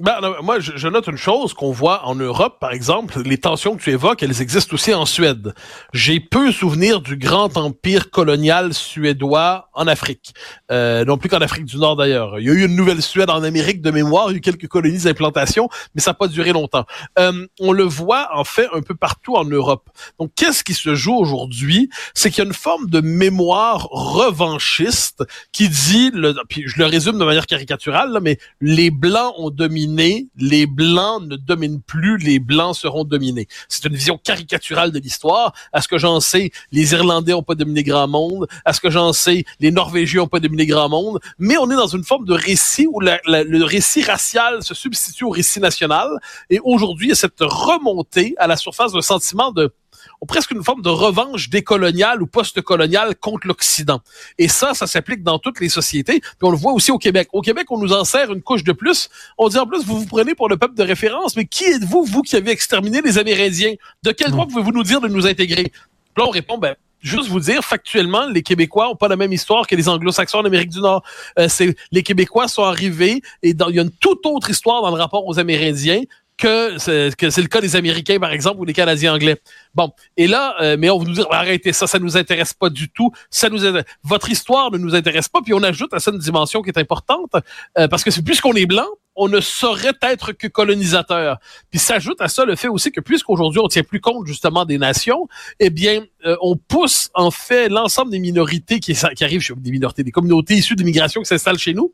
Ben, 0.00 0.18
non, 0.22 0.34
moi, 0.42 0.60
je, 0.60 0.72
je, 0.76 0.88
note 0.88 1.08
une 1.08 1.18
chose 1.18 1.52
qu'on 1.52 1.72
voit 1.72 2.06
en 2.06 2.14
Europe, 2.14 2.56
par 2.58 2.72
exemple, 2.72 3.20
les 3.20 3.36
tensions 3.36 3.76
que 3.76 3.82
tu 3.82 3.90
évoques, 3.90 4.22
elles 4.22 4.40
existent 4.40 4.72
aussi 4.72 4.94
en 4.94 5.04
Suède. 5.04 5.52
J'ai 5.92 6.20
peu 6.20 6.52
souvenir 6.52 7.02
du 7.02 7.18
grand 7.18 7.54
empire 7.58 8.10
colonial 8.10 8.72
suédois 8.72 9.68
en 9.74 9.86
Afrique, 9.86 10.32
euh, 10.72 11.04
non 11.04 11.18
plus 11.18 11.28
qu'en 11.28 11.42
Afrique 11.42 11.66
du 11.66 11.76
Nord 11.76 11.96
d'ailleurs. 11.96 12.38
Il 12.38 12.46
y 12.46 12.48
a 12.48 12.54
eu 12.54 12.64
une 12.64 12.76
nouvelle 12.76 13.02
Suède 13.02 13.28
en 13.28 13.42
Amérique 13.42 13.82
de 13.82 13.90
mémoire, 13.90 14.30
il 14.30 14.32
y 14.32 14.34
a 14.36 14.38
eu 14.38 14.40
quelques 14.40 14.68
colonies 14.68 15.02
d'implantation, 15.02 15.68
mais 15.94 16.00
ça 16.00 16.12
n'a 16.12 16.14
pas 16.14 16.28
duré 16.28 16.52
longtemps. 16.52 16.86
Euh, 17.18 17.46
on 17.60 17.72
le 17.72 17.84
voit 17.84 18.30
en 18.32 18.44
fait 18.44 18.68
un 18.72 18.80
peu 18.80 18.94
partout 18.94 19.36
en 19.36 19.44
Europe. 19.44 19.90
Donc, 20.18 20.30
qu'est-ce 20.34 20.64
qui 20.64 20.72
se 20.72 20.94
joue 20.94 21.14
aujourd'hui? 21.14 21.90
C'est 22.14 22.30
qu'il 22.30 22.42
y 22.42 22.46
a 22.46 22.48
une 22.48 22.54
forme 22.54 22.88
de 22.88 23.02
mémoire 23.02 23.86
revanchiste 23.90 25.24
qui 25.52 25.68
dit, 25.68 26.10
le, 26.14 26.34
puis 26.48 26.62
je 26.64 26.78
le 26.78 26.86
résume 26.86 27.18
de 27.18 27.24
manière 27.26 27.46
caricaturale, 27.46 28.12
là, 28.12 28.20
mais 28.20 28.38
les 28.62 28.90
blancs 28.90 29.34
ont 29.36 29.50
dominé 29.50 29.89
les 29.96 30.66
blancs 30.66 31.22
ne 31.22 31.36
dominent 31.36 31.80
plus, 31.80 32.16
les 32.18 32.38
blancs 32.38 32.76
seront 32.76 33.04
dominés. 33.04 33.46
C'est 33.68 33.84
une 33.84 33.94
vision 33.94 34.18
caricaturale 34.18 34.92
de 34.92 34.98
l'histoire. 34.98 35.52
À 35.72 35.80
ce 35.80 35.88
que 35.88 35.98
j'en 35.98 36.20
sais, 36.20 36.50
les 36.72 36.92
Irlandais 36.92 37.32
ont 37.32 37.42
pas 37.42 37.54
dominé 37.54 37.82
grand 37.82 38.08
monde. 38.08 38.46
À 38.64 38.72
ce 38.72 38.80
que 38.80 38.90
j'en 38.90 39.12
sais, 39.12 39.44
les 39.60 39.70
Norvégiens 39.70 40.22
ont 40.22 40.28
pas 40.28 40.40
dominé 40.40 40.66
grand 40.66 40.88
monde. 40.88 41.20
Mais 41.38 41.56
on 41.56 41.70
est 41.70 41.76
dans 41.76 41.86
une 41.86 42.04
forme 42.04 42.24
de 42.24 42.34
récit 42.34 42.86
où 42.86 43.00
le 43.00 43.64
récit 43.64 44.02
racial 44.02 44.62
se 44.62 44.74
substitue 44.74 45.24
au 45.24 45.30
récit 45.30 45.60
national. 45.60 46.08
Et 46.48 46.60
aujourd'hui, 46.62 47.08
il 47.08 47.10
y 47.10 47.12
a 47.12 47.16
cette 47.16 47.40
remontée 47.40 48.34
à 48.38 48.46
la 48.46 48.56
surface 48.56 48.92
d'un 48.92 49.02
sentiment 49.02 49.52
de 49.52 49.72
ont 50.20 50.26
presque 50.26 50.50
une 50.50 50.62
forme 50.62 50.82
de 50.82 50.88
revanche 50.88 51.48
décoloniale 51.48 52.22
ou 52.22 52.26
post-coloniale 52.26 53.16
contre 53.16 53.46
l'Occident. 53.46 54.00
Et 54.38 54.48
ça, 54.48 54.74
ça 54.74 54.86
s'applique 54.86 55.22
dans 55.22 55.38
toutes 55.38 55.60
les 55.60 55.68
sociétés. 55.68 56.20
Puis 56.20 56.42
on 56.42 56.50
le 56.50 56.56
voit 56.56 56.72
aussi 56.72 56.90
au 56.90 56.98
Québec. 56.98 57.28
Au 57.32 57.40
Québec, 57.40 57.66
on 57.70 57.78
nous 57.78 57.92
en 57.92 58.04
sert 58.04 58.32
une 58.32 58.42
couche 58.42 58.64
de 58.64 58.72
plus. 58.72 59.08
On 59.38 59.48
dit 59.48 59.58
en 59.58 59.66
plus, 59.66 59.84
vous 59.84 59.98
vous 60.00 60.06
prenez 60.06 60.34
pour 60.34 60.48
le 60.48 60.56
peuple 60.56 60.74
de 60.74 60.82
référence, 60.82 61.36
mais 61.36 61.46
qui 61.46 61.64
êtes-vous, 61.64 62.04
vous 62.04 62.22
qui 62.22 62.36
avez 62.36 62.50
exterminé 62.50 63.00
les 63.02 63.18
Amérindiens? 63.18 63.74
De 64.02 64.12
quel 64.12 64.30
droit 64.30 64.46
pouvez-vous 64.46 64.72
nous 64.72 64.82
dire 64.82 65.00
de 65.00 65.08
nous 65.08 65.26
intégrer? 65.26 65.72
Là, 66.16 66.24
on 66.26 66.30
répond, 66.30 66.58
ben, 66.58 66.74
juste 67.00 67.28
vous 67.28 67.40
dire, 67.40 67.62
factuellement, 67.62 68.26
les 68.26 68.42
Québécois 68.42 68.90
ont 68.90 68.96
pas 68.96 69.08
la 69.08 69.16
même 69.16 69.32
histoire 69.32 69.66
que 69.66 69.74
les 69.74 69.88
Anglo-Saxons 69.88 70.38
en 70.38 70.44
Amérique 70.44 70.70
du 70.70 70.80
Nord. 70.80 71.02
Euh, 71.38 71.46
c'est 71.48 71.74
les 71.92 72.02
Québécois 72.02 72.48
sont 72.48 72.64
arrivés 72.64 73.22
et 73.42 73.54
dans, 73.54 73.68
il 73.68 73.76
y 73.76 73.78
a 73.78 73.82
une 73.82 73.90
toute 73.90 74.26
autre 74.26 74.50
histoire 74.50 74.82
dans 74.82 74.90
le 74.94 75.00
rapport 75.00 75.26
aux 75.26 75.38
Amérindiens 75.38 76.02
que 76.40 76.78
c'est, 76.78 77.14
que 77.14 77.30
c'est 77.30 77.42
le 77.42 77.48
cas 77.48 77.60
des 77.60 77.76
Américains, 77.76 78.18
par 78.18 78.32
exemple, 78.32 78.60
ou 78.60 78.64
des 78.64 78.72
Canadiens 78.72 79.14
anglais. 79.14 79.36
Bon, 79.74 79.92
et 80.16 80.26
là, 80.26 80.56
euh, 80.60 80.76
mais 80.78 80.90
on 80.90 80.98
va 80.98 81.04
nous 81.04 81.14
dire, 81.14 81.26
arrêtez 81.30 81.72
ça, 81.72 81.86
ça 81.86 81.98
nous 81.98 82.16
intéresse 82.16 82.54
pas 82.54 82.70
du 82.70 82.88
tout. 82.88 83.12
Ça 83.30 83.48
nous 83.48 83.60
votre 84.02 84.30
histoire 84.30 84.70
ne 84.72 84.78
nous 84.78 84.94
intéresse 84.94 85.28
pas. 85.28 85.40
Puis 85.42 85.54
on 85.54 85.62
ajoute 85.62 85.92
à 85.94 86.00
ça 86.00 86.10
une 86.10 86.18
dimension 86.18 86.62
qui 86.62 86.70
est 86.70 86.78
importante, 86.78 87.32
euh, 87.78 87.86
parce 87.86 88.02
que 88.02 88.10
c'est 88.10 88.22
puisqu'on 88.22 88.54
est 88.54 88.66
blanc, 88.66 88.88
on 89.22 89.28
ne 89.28 89.40
saurait 89.40 89.92
être 90.00 90.32
que 90.32 90.46
colonisateur. 90.46 91.38
Puis 91.68 91.78
s'ajoute 91.78 92.22
à 92.22 92.28
ça 92.28 92.46
le 92.46 92.56
fait 92.56 92.68
aussi 92.68 92.90
que 92.90 93.02
puisqu'aujourd'hui 93.02 93.60
on 93.62 93.68
tient 93.68 93.82
plus 93.82 94.00
compte 94.00 94.26
justement 94.26 94.64
des 94.64 94.78
nations, 94.78 95.28
eh 95.58 95.68
bien 95.68 96.06
euh, 96.24 96.36
on 96.40 96.56
pousse 96.56 97.10
en 97.12 97.30
fait 97.30 97.68
l'ensemble 97.68 98.12
des 98.12 98.18
minorités 98.18 98.80
qui, 98.80 98.94
qui 98.94 99.24
arrivent, 99.24 99.46
des 99.58 99.70
minorités, 99.70 100.04
des 100.04 100.10
communautés 100.10 100.54
issues 100.54 100.74
d'immigration 100.74 101.20
qui 101.20 101.26
s'installent 101.26 101.58
chez 101.58 101.74
nous, 101.74 101.92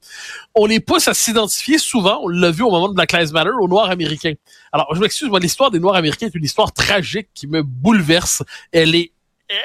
on 0.55 0.67
les 0.67 0.79
pousse 0.79 1.09
à 1.09 1.15
s'identifier 1.15 1.79
souvent, 1.79 2.21
on 2.23 2.29
l'a 2.29 2.53
vu 2.53 2.63
au 2.63 2.71
moment 2.71 2.89
de 2.89 2.95
Black 2.95 3.13
Lives 3.13 3.33
Matter, 3.33 3.51
aux 3.61 3.67
Noirs 3.67 3.91
américains. 3.91 4.35
Alors 4.71 4.95
je 4.95 5.01
m'excuse, 5.01 5.29
moi 5.29 5.41
l'histoire 5.41 5.73
des 5.73 5.81
Noirs 5.81 5.97
américains 5.97 6.27
est 6.27 6.35
une 6.37 6.45
histoire 6.45 6.73
tragique 6.73 7.31
qui 7.35 7.49
me 7.49 7.65
bouleverse. 7.65 8.45
Elle 8.71 8.95
est 8.95 9.11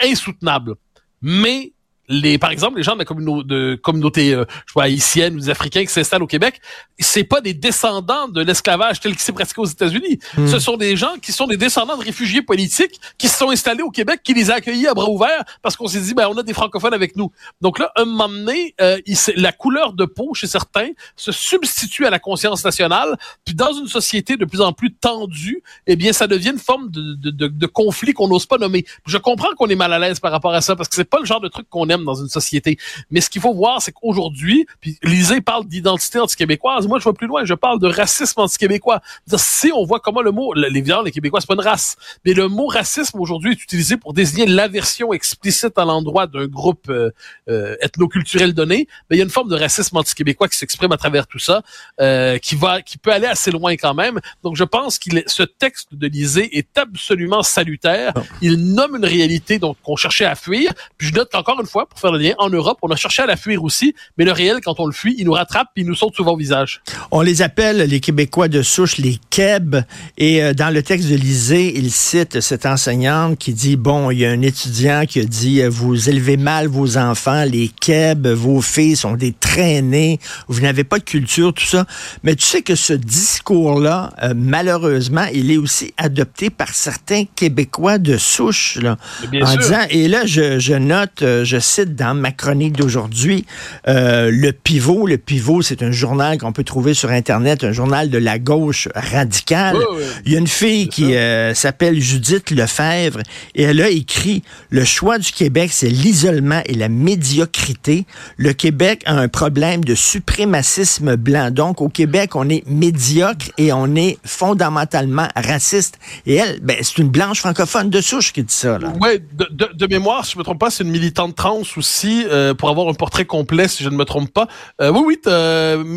insoutenable. 0.02 0.78
Mais 1.22 1.74
les, 2.12 2.38
par 2.38 2.52
exemple, 2.52 2.78
les 2.78 2.84
gens 2.84 2.94
de 2.94 3.00
la 3.00 3.06
communauté, 3.06 3.48
de 3.48 3.76
communauté 3.76 4.34
euh, 4.34 4.46
je 4.68 4.74
vois, 4.74 4.84
haïtienne 4.84 5.36
ou 5.36 5.40
des 5.40 5.50
Africains 5.50 5.82
qui 5.82 5.92
s'installent 5.92 6.24
au 6.24 6.28
Québec, 6.28 6.62
c'est 7.00 7.24
pas 7.24 7.42
des 7.42 7.54
descendants 7.54 8.28
de 8.28 8.42
l'esclavage 8.42 9.00
tel 9.00 9.14
qu'il 9.14 9.22
s'est 9.22 9.32
pratiqué 9.32 9.62
aux 9.62 9.66
États-Unis. 9.66 10.20
Hmm. 10.38 10.48
Ce 10.48 10.60
sont 10.60 10.78
des 10.78 10.96
gens 10.96 11.16
qui 11.22 11.32
sont 11.32 11.48
des 11.48 11.58
descendants 11.58 11.98
de 11.98 12.04
réfugiés 12.04 12.42
politiques 12.42 13.00
qui 13.18 13.28
se 13.28 13.38
sont 13.38 13.50
installés 13.50 13.84
au 13.84 13.90
Québec, 13.90 14.22
qui 14.24 14.34
les 14.34 14.52
a 14.52 14.56
accueillis 14.56 14.88
à 14.88 14.94
bras 14.94 15.10
ouverts 15.10 15.44
parce 15.62 15.76
qu'on 15.76 15.88
s'est 15.88 16.02
dit, 16.02 16.14
ben, 16.14 16.28
on 16.30 16.38
a 16.38 16.44
des 16.44 16.54
francophones 16.54 16.94
avec 16.94 17.16
nous. 17.16 17.32
Donc 17.62 17.80
là, 17.80 17.92
un 17.96 18.06
moment 18.06 18.30
donné, 18.30 18.76
euh, 18.82 19.00
il 19.06 19.18
la 19.36 19.52
couleur 19.52 19.94
de 19.94 20.06
peau 20.06 20.34
chez 20.34 20.48
certains 20.48 20.90
se 21.16 21.32
substitue 21.32 22.06
à 22.06 22.10
la 22.10 22.20
conscience 22.20 22.64
nationale. 22.66 23.18
Puis 23.46 23.56
dans 23.56 23.74
une 23.74 23.88
société 23.88 24.36
de 24.36 24.46
plus 24.46 24.62
en 24.62 24.74
plus 24.74 24.94
tendue, 24.94 25.64
eh 25.88 25.96
bien, 25.96 26.12
ça 26.14 26.28
devient 26.28 26.50
une 26.50 26.60
forme 26.60 26.90
de, 26.90 27.16
de, 27.16 27.30
de, 27.30 27.48
de 27.48 27.66
conflit 27.68 28.14
qu'on 28.14 28.28
n'ose 28.28 28.46
pas 28.46 28.58
nommer. 28.58 28.86
Je 29.06 29.18
comprends 29.18 29.54
qu'on 29.56 29.68
est 29.68 29.76
mal 29.76 29.94
à 29.94 30.00
l'aise 30.00 30.20
par 30.20 30.32
rapport 30.32 30.54
à 30.54 30.62
ça 30.62 30.76
parce 30.76 30.90
que 30.90 30.96
c'est 30.96 31.10
pas 31.10 31.20
le 31.20 31.26
genre 31.26 31.42
de 31.42 31.48
truc 31.48 31.68
qu'on 31.70 31.88
aime 31.90 32.01
dans 32.06 32.16
une 32.16 32.30
société. 32.30 32.78
Mais 33.10 33.22
ce 33.22 33.30
qu'il 33.30 33.42
faut 33.42 33.54
voir, 33.54 33.82
c'est 33.82 33.92
qu'aujourd'hui, 33.92 34.66
puis 34.80 34.98
Lisée 35.04 35.42
parle 35.42 35.66
d'identité 35.66 36.20
anti-québécoise. 36.20 36.88
Moi, 36.88 37.00
je 37.00 37.06
vais 37.08 37.14
plus 37.14 37.28
loin. 37.28 37.46
Je 37.46 37.54
parle 37.54 37.80
de 37.80 37.88
racisme 37.88 38.40
anti-québécois. 38.42 39.02
Si 39.36 39.72
on 39.74 39.86
voit 39.86 40.00
comment 40.00 40.22
le 40.22 40.32
mot, 40.32 40.54
les 40.54 40.82
viandes, 40.82 41.06
les 41.06 41.12
Québécois, 41.12 41.42
c'est 41.42 41.48
pas 41.48 41.56
une 41.56 41.62
race. 41.62 41.96
Mais 42.26 42.34
le 42.34 42.48
mot 42.48 42.68
racisme 42.68 43.20
aujourd'hui 43.20 43.52
est 43.52 43.64
utilisé 43.64 43.98
pour 43.98 44.14
désigner 44.14 44.46
l'aversion 44.46 45.14
explicite 45.14 45.78
à 45.78 45.86
l'endroit 45.86 46.28
d'un 46.28 46.48
groupe 46.48 46.90
euh, 46.90 47.12
euh, 47.50 47.76
ethnoculturel 47.82 48.54
donné. 48.54 48.88
Mais 49.10 49.16
il 49.16 49.20
y 49.20 49.22
a 49.22 49.26
une 49.26 49.32
forme 49.32 49.50
de 49.50 49.56
racisme 49.56 49.98
anti-québécois 49.98 50.48
qui 50.48 50.58
s'exprime 50.58 50.92
à 50.92 50.98
travers 50.98 51.28
tout 51.28 51.40
ça, 51.40 51.62
euh, 52.00 52.38
qui 52.38 52.56
va, 52.56 52.82
qui 52.82 52.98
peut 52.98 53.12
aller 53.12 53.28
assez 53.28 53.52
loin 53.52 53.74
quand 53.74 53.94
même. 53.94 54.20
Donc, 54.44 54.56
je 54.56 54.64
pense 54.64 55.00
qu'il 55.00 55.24
ce 55.28 55.44
texte 55.44 55.90
de 55.94 56.08
Lisée 56.08 56.58
est 56.58 56.78
absolument 56.78 57.44
salutaire. 57.44 58.14
Il 58.42 58.74
nomme 58.74 58.96
une 58.96 59.06
réalité 59.06 59.60
donc 59.60 59.78
qu'on 59.84 59.96
cherchait 59.96 60.26
à 60.26 60.36
fuir. 60.36 60.72
Puis 60.98 61.08
je 61.08 61.14
note 61.14 61.32
qu'encore 61.32 61.60
une 61.60 61.68
fois, 61.68 61.88
pour 61.92 62.00
faire 62.00 62.12
le 62.14 62.20
lien, 62.20 62.34
en 62.40 62.50
Europe, 62.50 62.78
on 62.82 62.90
a 62.90 62.96
cherché 62.96 63.22
à 63.22 63.26
la 63.26 63.36
fuir 63.36 63.64
aussi, 63.64 63.94
mais 64.18 64.24
le 64.26 64.32
réel, 64.32 64.58
quand 64.64 64.80
on 64.80 64.86
le 64.88 64.94
fuit, 64.94 65.14
il 65.18 65.26
nous 65.26 65.34
rattrape 65.34 65.68
puis 65.76 65.84
il 65.84 65.88
nous 65.88 65.96
saute 65.96 66.16
souvent 66.16 66.32
au 66.32 66.38
visage. 66.38 66.82
On 67.12 67.22
les 67.22 67.42
appelle 67.42 67.78
les 67.78 68.00
Québécois 68.00 68.48
de 68.48 68.62
souche, 68.62 68.98
les 68.98 69.18
Keb. 69.30 69.76
Et 70.18 70.42
euh, 70.42 70.54
dans 70.54 70.74
le 70.74 70.82
texte 70.82 71.10
de 71.10 71.16
Lisée, 71.16 71.78
il 71.78 71.92
cite 71.92 72.40
cette 72.40 72.66
enseignante 72.66 73.38
qui 73.38 73.54
dit, 73.54 73.76
bon, 73.76 74.10
il 74.10 74.20
y 74.20 74.26
a 74.26 74.32
un 74.32 74.42
étudiant 74.42 75.04
qui 75.06 75.20
a 75.20 75.26
dit, 75.26 75.62
euh, 75.62 75.70
vous 75.70 76.10
élevez 76.10 76.38
mal 76.38 76.68
vos 76.68 76.98
enfants, 76.98 77.44
les 77.44 77.68
Keb, 77.68 78.26
vos 78.28 78.62
filles 78.62 78.96
sont 78.96 79.16
des 79.16 79.34
traînées, 79.34 80.20
vous 80.48 80.62
n'avez 80.62 80.86
pas 80.86 80.98
de 80.98 81.04
culture, 81.04 81.54
tout 81.54 81.66
ça. 81.66 81.86
Mais 82.24 82.36
tu 82.36 82.46
sais 82.46 82.62
que 82.62 82.76
ce 82.76 82.94
discours-là, 82.94 84.14
euh, 84.24 84.34
malheureusement, 84.36 85.26
il 85.34 85.52
est 85.52 85.58
aussi 85.58 85.94
adopté 85.98 86.50
par 86.50 86.70
certains 86.70 87.26
Québécois 87.36 87.98
de 87.98 88.18
souche. 88.18 88.78
Là, 88.82 88.98
Bien 89.30 89.44
en 89.44 89.48
sûr. 89.48 89.60
disant, 89.60 89.82
et 89.90 90.08
là, 90.08 90.26
je, 90.26 90.60
je 90.60 90.74
note, 90.74 91.20
je 91.22 91.60
cite 91.72 91.96
dans 91.96 92.14
ma 92.14 92.32
chronique 92.32 92.74
d'aujourd'hui, 92.74 93.46
euh, 93.88 94.30
le 94.32 94.52
pivot. 94.52 95.08
Le 95.08 95.18
pivot, 95.18 95.62
c'est 95.62 95.84
un 95.84 95.92
journal 95.92 96.38
qu'on 96.38 96.52
peut 96.52 96.66
trouver 96.66 96.94
sur 96.94 97.10
Internet, 97.10 97.64
un 97.64 97.72
journal 97.72 98.10
de 98.10 98.18
la 98.18 98.40
gauche 98.40 98.90
radicale. 98.94 99.78
Il 100.26 100.34
y 100.34 100.36
a 100.36 100.40
une 100.40 100.48
fille 100.48 100.90
qui 100.90 101.16
euh, 101.16 101.54
s'appelle 101.54 102.00
Judith 102.00 102.52
Lefebvre 102.52 103.22
et 103.56 103.64
elle 103.64 103.82
a 103.82 103.90
écrit 103.90 104.44
Le 104.70 104.84
choix 104.84 105.18
du 105.18 105.32
Québec, 105.32 105.70
c'est 105.72 105.90
l'isolement 105.90 106.62
et 106.66 106.74
la 106.74 106.90
médiocrité. 106.90 108.06
Le 108.38 108.52
Québec 108.52 109.04
a 109.06 109.14
un 109.14 109.30
problème 109.30 109.84
de 109.86 109.96
suprémacisme 109.96 111.16
blanc. 111.16 111.52
Donc, 111.52 111.82
au 111.82 111.90
Québec, 111.90 112.36
on 112.36 112.50
est 112.50 112.68
médiocre 112.68 113.48
et 113.58 113.72
on 113.72 113.96
est 113.96 114.18
fondamentalement 114.26 115.28
raciste. 115.36 116.00
Et 116.26 116.36
elle, 116.36 116.60
ben, 116.62 116.76
c'est 116.82 116.98
une 116.98 117.10
blanche 117.10 117.40
francophone 117.40 117.90
de 117.90 118.02
souche 118.02 118.34
qui 118.34 118.44
dit 118.44 118.54
ça. 118.54 118.78
Là. 118.78 118.92
Ouais, 119.00 119.20
de, 119.20 119.48
de, 119.52 119.70
de 119.74 119.88
mémoire, 119.88 120.26
si 120.26 120.34
je 120.34 120.38
me 120.38 120.44
trompe 120.44 120.60
pas, 120.60 120.70
c'est 120.70 120.84
une 120.84 120.92
militante 120.92 121.36
trans 121.36 121.61
aussi, 121.78 122.26
euh, 122.28 122.54
pour 122.54 122.70
avoir 122.70 122.88
un 122.88 122.94
portrait 122.94 123.26
complet, 123.26 123.68
si 123.68 123.84
je 123.84 123.90
ne 123.90 123.96
me 123.96 124.06
trompe 124.06 124.32
pas. 124.32 124.48
Euh, 124.82 124.92
oui, 124.92 125.02
oui, 125.06 125.18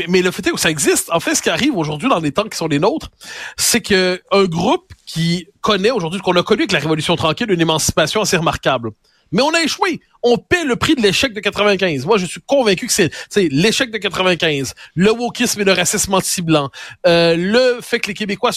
mais 0.08 0.22
le 0.22 0.30
fait 0.30 0.46
est 0.46 0.50
que 0.50 0.60
ça 0.60 0.70
existe. 0.70 1.10
En 1.12 1.20
fait, 1.20 1.34
ce 1.34 1.42
qui 1.42 1.50
arrive 1.50 1.76
aujourd'hui 1.76 2.08
dans 2.08 2.20
les 2.20 2.32
temps 2.32 2.44
qui 2.44 2.56
sont 2.56 2.68
les 2.68 2.78
nôtres, 2.78 3.10
c'est 3.56 3.80
que 3.80 4.20
un 4.30 4.44
groupe 4.44 4.92
qui 5.06 5.46
connaît 5.60 5.90
aujourd'hui, 5.90 6.20
qu'on 6.20 6.36
a 6.36 6.42
connu 6.42 6.62
avec 6.62 6.72
la 6.72 6.78
Révolution 6.78 7.16
tranquille, 7.16 7.50
une 7.50 7.60
émancipation 7.60 8.20
assez 8.22 8.36
remarquable. 8.36 8.90
Mais 9.34 9.42
on 9.42 9.52
a 9.52 9.60
échoué. 9.60 10.00
On 10.22 10.38
paie 10.38 10.64
le 10.64 10.76
prix 10.76 10.94
de 10.94 11.02
l'échec 11.02 11.34
de 11.34 11.40
95. 11.40 12.06
Moi, 12.06 12.16
je 12.16 12.24
suis 12.24 12.40
convaincu 12.46 12.86
que 12.86 12.92
c'est 12.94 13.10
l'échec 13.50 13.90
de 13.90 13.98
95, 13.98 14.72
le 14.94 15.10
wokisme 15.12 15.60
et 15.60 15.64
le 15.64 15.72
racisme 15.72 16.14
anti-blanc, 16.14 16.70
euh, 17.06 17.36
le 17.36 17.80
fait 17.82 18.00
que 18.00 18.06
les 18.08 18.14
Québécois 18.14 18.52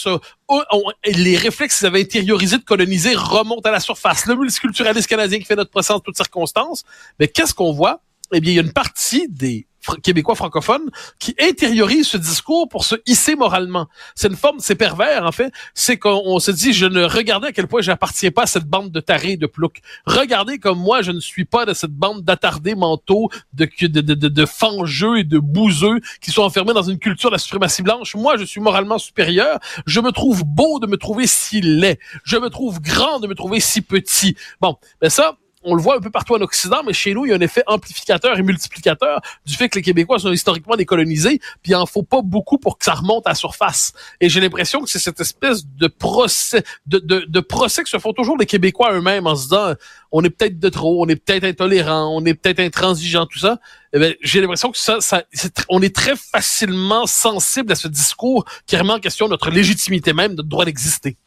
ont- 0.47 0.61
les 1.05 1.35
réflexes 1.35 1.79
qu'ils 1.79 1.87
avaient 1.87 2.01
intériorisés 2.01 2.57
de 2.59 2.63
coloniser 2.63 3.13
remontent 3.15 3.67
à 3.67 3.71
la 3.73 3.81
surface. 3.81 4.25
Le 4.27 4.35
multiculturalisme 4.35 5.07
canadien 5.07 5.39
qui 5.39 5.45
fait 5.45 5.57
notre 5.57 5.71
procès 5.71 5.91
en 5.91 5.99
toutes 5.99 6.15
circonstances. 6.15 6.83
Mais 7.19 7.27
qu'est-ce 7.27 7.53
qu'on 7.53 7.73
voit? 7.73 8.01
Eh 8.31 8.39
bien, 8.39 8.53
il 8.53 8.55
y 8.55 8.59
a 8.59 8.61
une 8.61 8.71
partie 8.73 9.27
des 9.29 9.67
Québécois 10.03 10.35
francophones 10.35 10.89
qui 11.19 11.35
intériorisent 11.39 12.07
ce 12.07 12.17
discours 12.17 12.69
pour 12.69 12.83
se 12.83 12.95
hisser 13.05 13.35
moralement. 13.35 13.87
C'est 14.15 14.27
une 14.27 14.35
forme, 14.35 14.57
c'est 14.59 14.75
pervers 14.75 15.25
en 15.25 15.31
fait. 15.31 15.51
C'est 15.73 15.97
qu'on 15.97 16.21
on 16.25 16.39
se 16.39 16.51
dit, 16.51 16.73
je 16.73 16.85
ne 16.85 17.03
regardez 17.03 17.47
à 17.47 17.51
quel 17.51 17.67
point 17.67 17.81
j'appartiens 17.81 18.31
pas 18.31 18.43
à 18.43 18.47
cette 18.47 18.65
bande 18.65 18.91
de 18.91 18.99
tarés 18.99 19.37
de 19.37 19.47
ploucs. 19.47 19.81
Regardez 20.05 20.59
comme 20.59 20.79
moi, 20.79 21.01
je 21.01 21.11
ne 21.11 21.19
suis 21.19 21.45
pas 21.45 21.65
de 21.65 21.73
cette 21.73 21.91
bande 21.91 22.23
d'attardés 22.23 22.75
mentaux, 22.75 23.29
de, 23.53 23.67
de, 23.81 24.01
de, 24.01 24.13
de, 24.13 24.27
de 24.27 24.45
fangeux 24.45 25.19
et 25.19 25.23
de 25.23 25.39
bouseux 25.39 25.99
qui 26.21 26.31
sont 26.31 26.43
enfermés 26.43 26.73
dans 26.73 26.83
une 26.83 26.99
culture 26.99 27.29
de 27.29 27.35
la 27.35 27.39
suprématie 27.39 27.81
blanche. 27.81 28.15
Moi, 28.15 28.37
je 28.37 28.43
suis 28.43 28.61
moralement 28.61 28.97
supérieur. 28.97 29.59
Je 29.85 29.99
me 29.99 30.11
trouve 30.11 30.43
beau 30.43 30.79
de 30.79 30.87
me 30.87 30.97
trouver 30.97 31.27
si 31.27 31.61
laid. 31.61 31.99
Je 32.23 32.37
me 32.37 32.49
trouve 32.49 32.81
grand 32.81 33.19
de 33.19 33.27
me 33.27 33.35
trouver 33.35 33.59
si 33.59 33.81
petit. 33.81 34.35
Bon, 34.61 34.77
mais 35.01 35.09
ça, 35.09 35.37
on 35.67 35.75
le 35.75 35.81
voit 35.81 35.97
un 35.97 35.99
peu 35.99 36.09
partout 36.09 36.33
en 36.33 36.41
Occident, 36.41 36.81
mais 36.85 36.93
chez 36.93 37.13
nous, 37.13 37.25
il 37.25 37.29
y 37.29 37.33
a 37.33 37.35
un 37.35 37.41
effet 37.41 37.61
amplificateur 37.67 38.39
et 38.39 38.41
multiplicateur 38.41 39.19
du 39.45 39.53
fait 39.53 39.67
que 39.67 39.77
les 39.77 39.81
Québécois 39.81 40.17
sont 40.17 40.31
historiquement 40.31 40.77
décolonisés, 40.77 41.39
puis 41.61 41.73
il 41.73 41.75
en 41.75 41.85
faut 41.85 42.03
pas 42.03 42.21
beaucoup 42.21 42.57
pour 42.57 42.77
que 42.77 42.85
ça 42.85 42.93
remonte 42.93 43.27
à 43.27 43.31
la 43.31 43.35
surface. 43.35 43.91
Et 44.21 44.29
j'ai 44.29 44.39
l'impression 44.39 44.81
que 44.81 44.89
c'est 44.89 44.99
cette 44.99 45.19
espèce 45.19 45.65
de 45.67 45.87
procès, 45.87 46.63
de, 46.85 46.99
de, 46.99 47.25
de 47.27 47.39
procès 47.41 47.83
que 47.83 47.89
se 47.89 47.99
font 47.99 48.13
toujours 48.13 48.37
les 48.37 48.45
Québécois 48.45 48.93
eux-mêmes 48.93 49.27
en 49.27 49.35
se 49.35 49.43
disant, 49.43 49.73
on 50.11 50.23
est 50.23 50.29
peut-être 50.29 50.57
de 50.57 50.69
trop, 50.69 51.03
on 51.03 51.07
est 51.09 51.17
peut-être 51.17 51.43
intolérant, 51.43 52.15
on 52.15 52.23
est 52.25 52.33
peut-être 52.33 52.61
intransigeant, 52.61 53.25
tout 53.25 53.39
ça. 53.39 53.59
Eh 53.93 54.17
j'ai 54.21 54.41
l'impression 54.41 54.71
que 54.71 54.77
ça, 54.77 55.01
ça 55.01 55.23
on 55.69 55.81
est 55.81 55.93
très 55.95 56.15
facilement 56.15 57.05
sensible 57.07 57.71
à 57.71 57.75
ce 57.75 57.87
discours 57.87 58.45
qui 58.65 58.77
remet 58.77 58.93
en 58.93 58.99
question 58.99 59.27
notre 59.27 59.49
légitimité 59.49 60.13
même, 60.13 60.33
notre 60.33 60.49
droit 60.49 60.65
d'exister. 60.65 61.17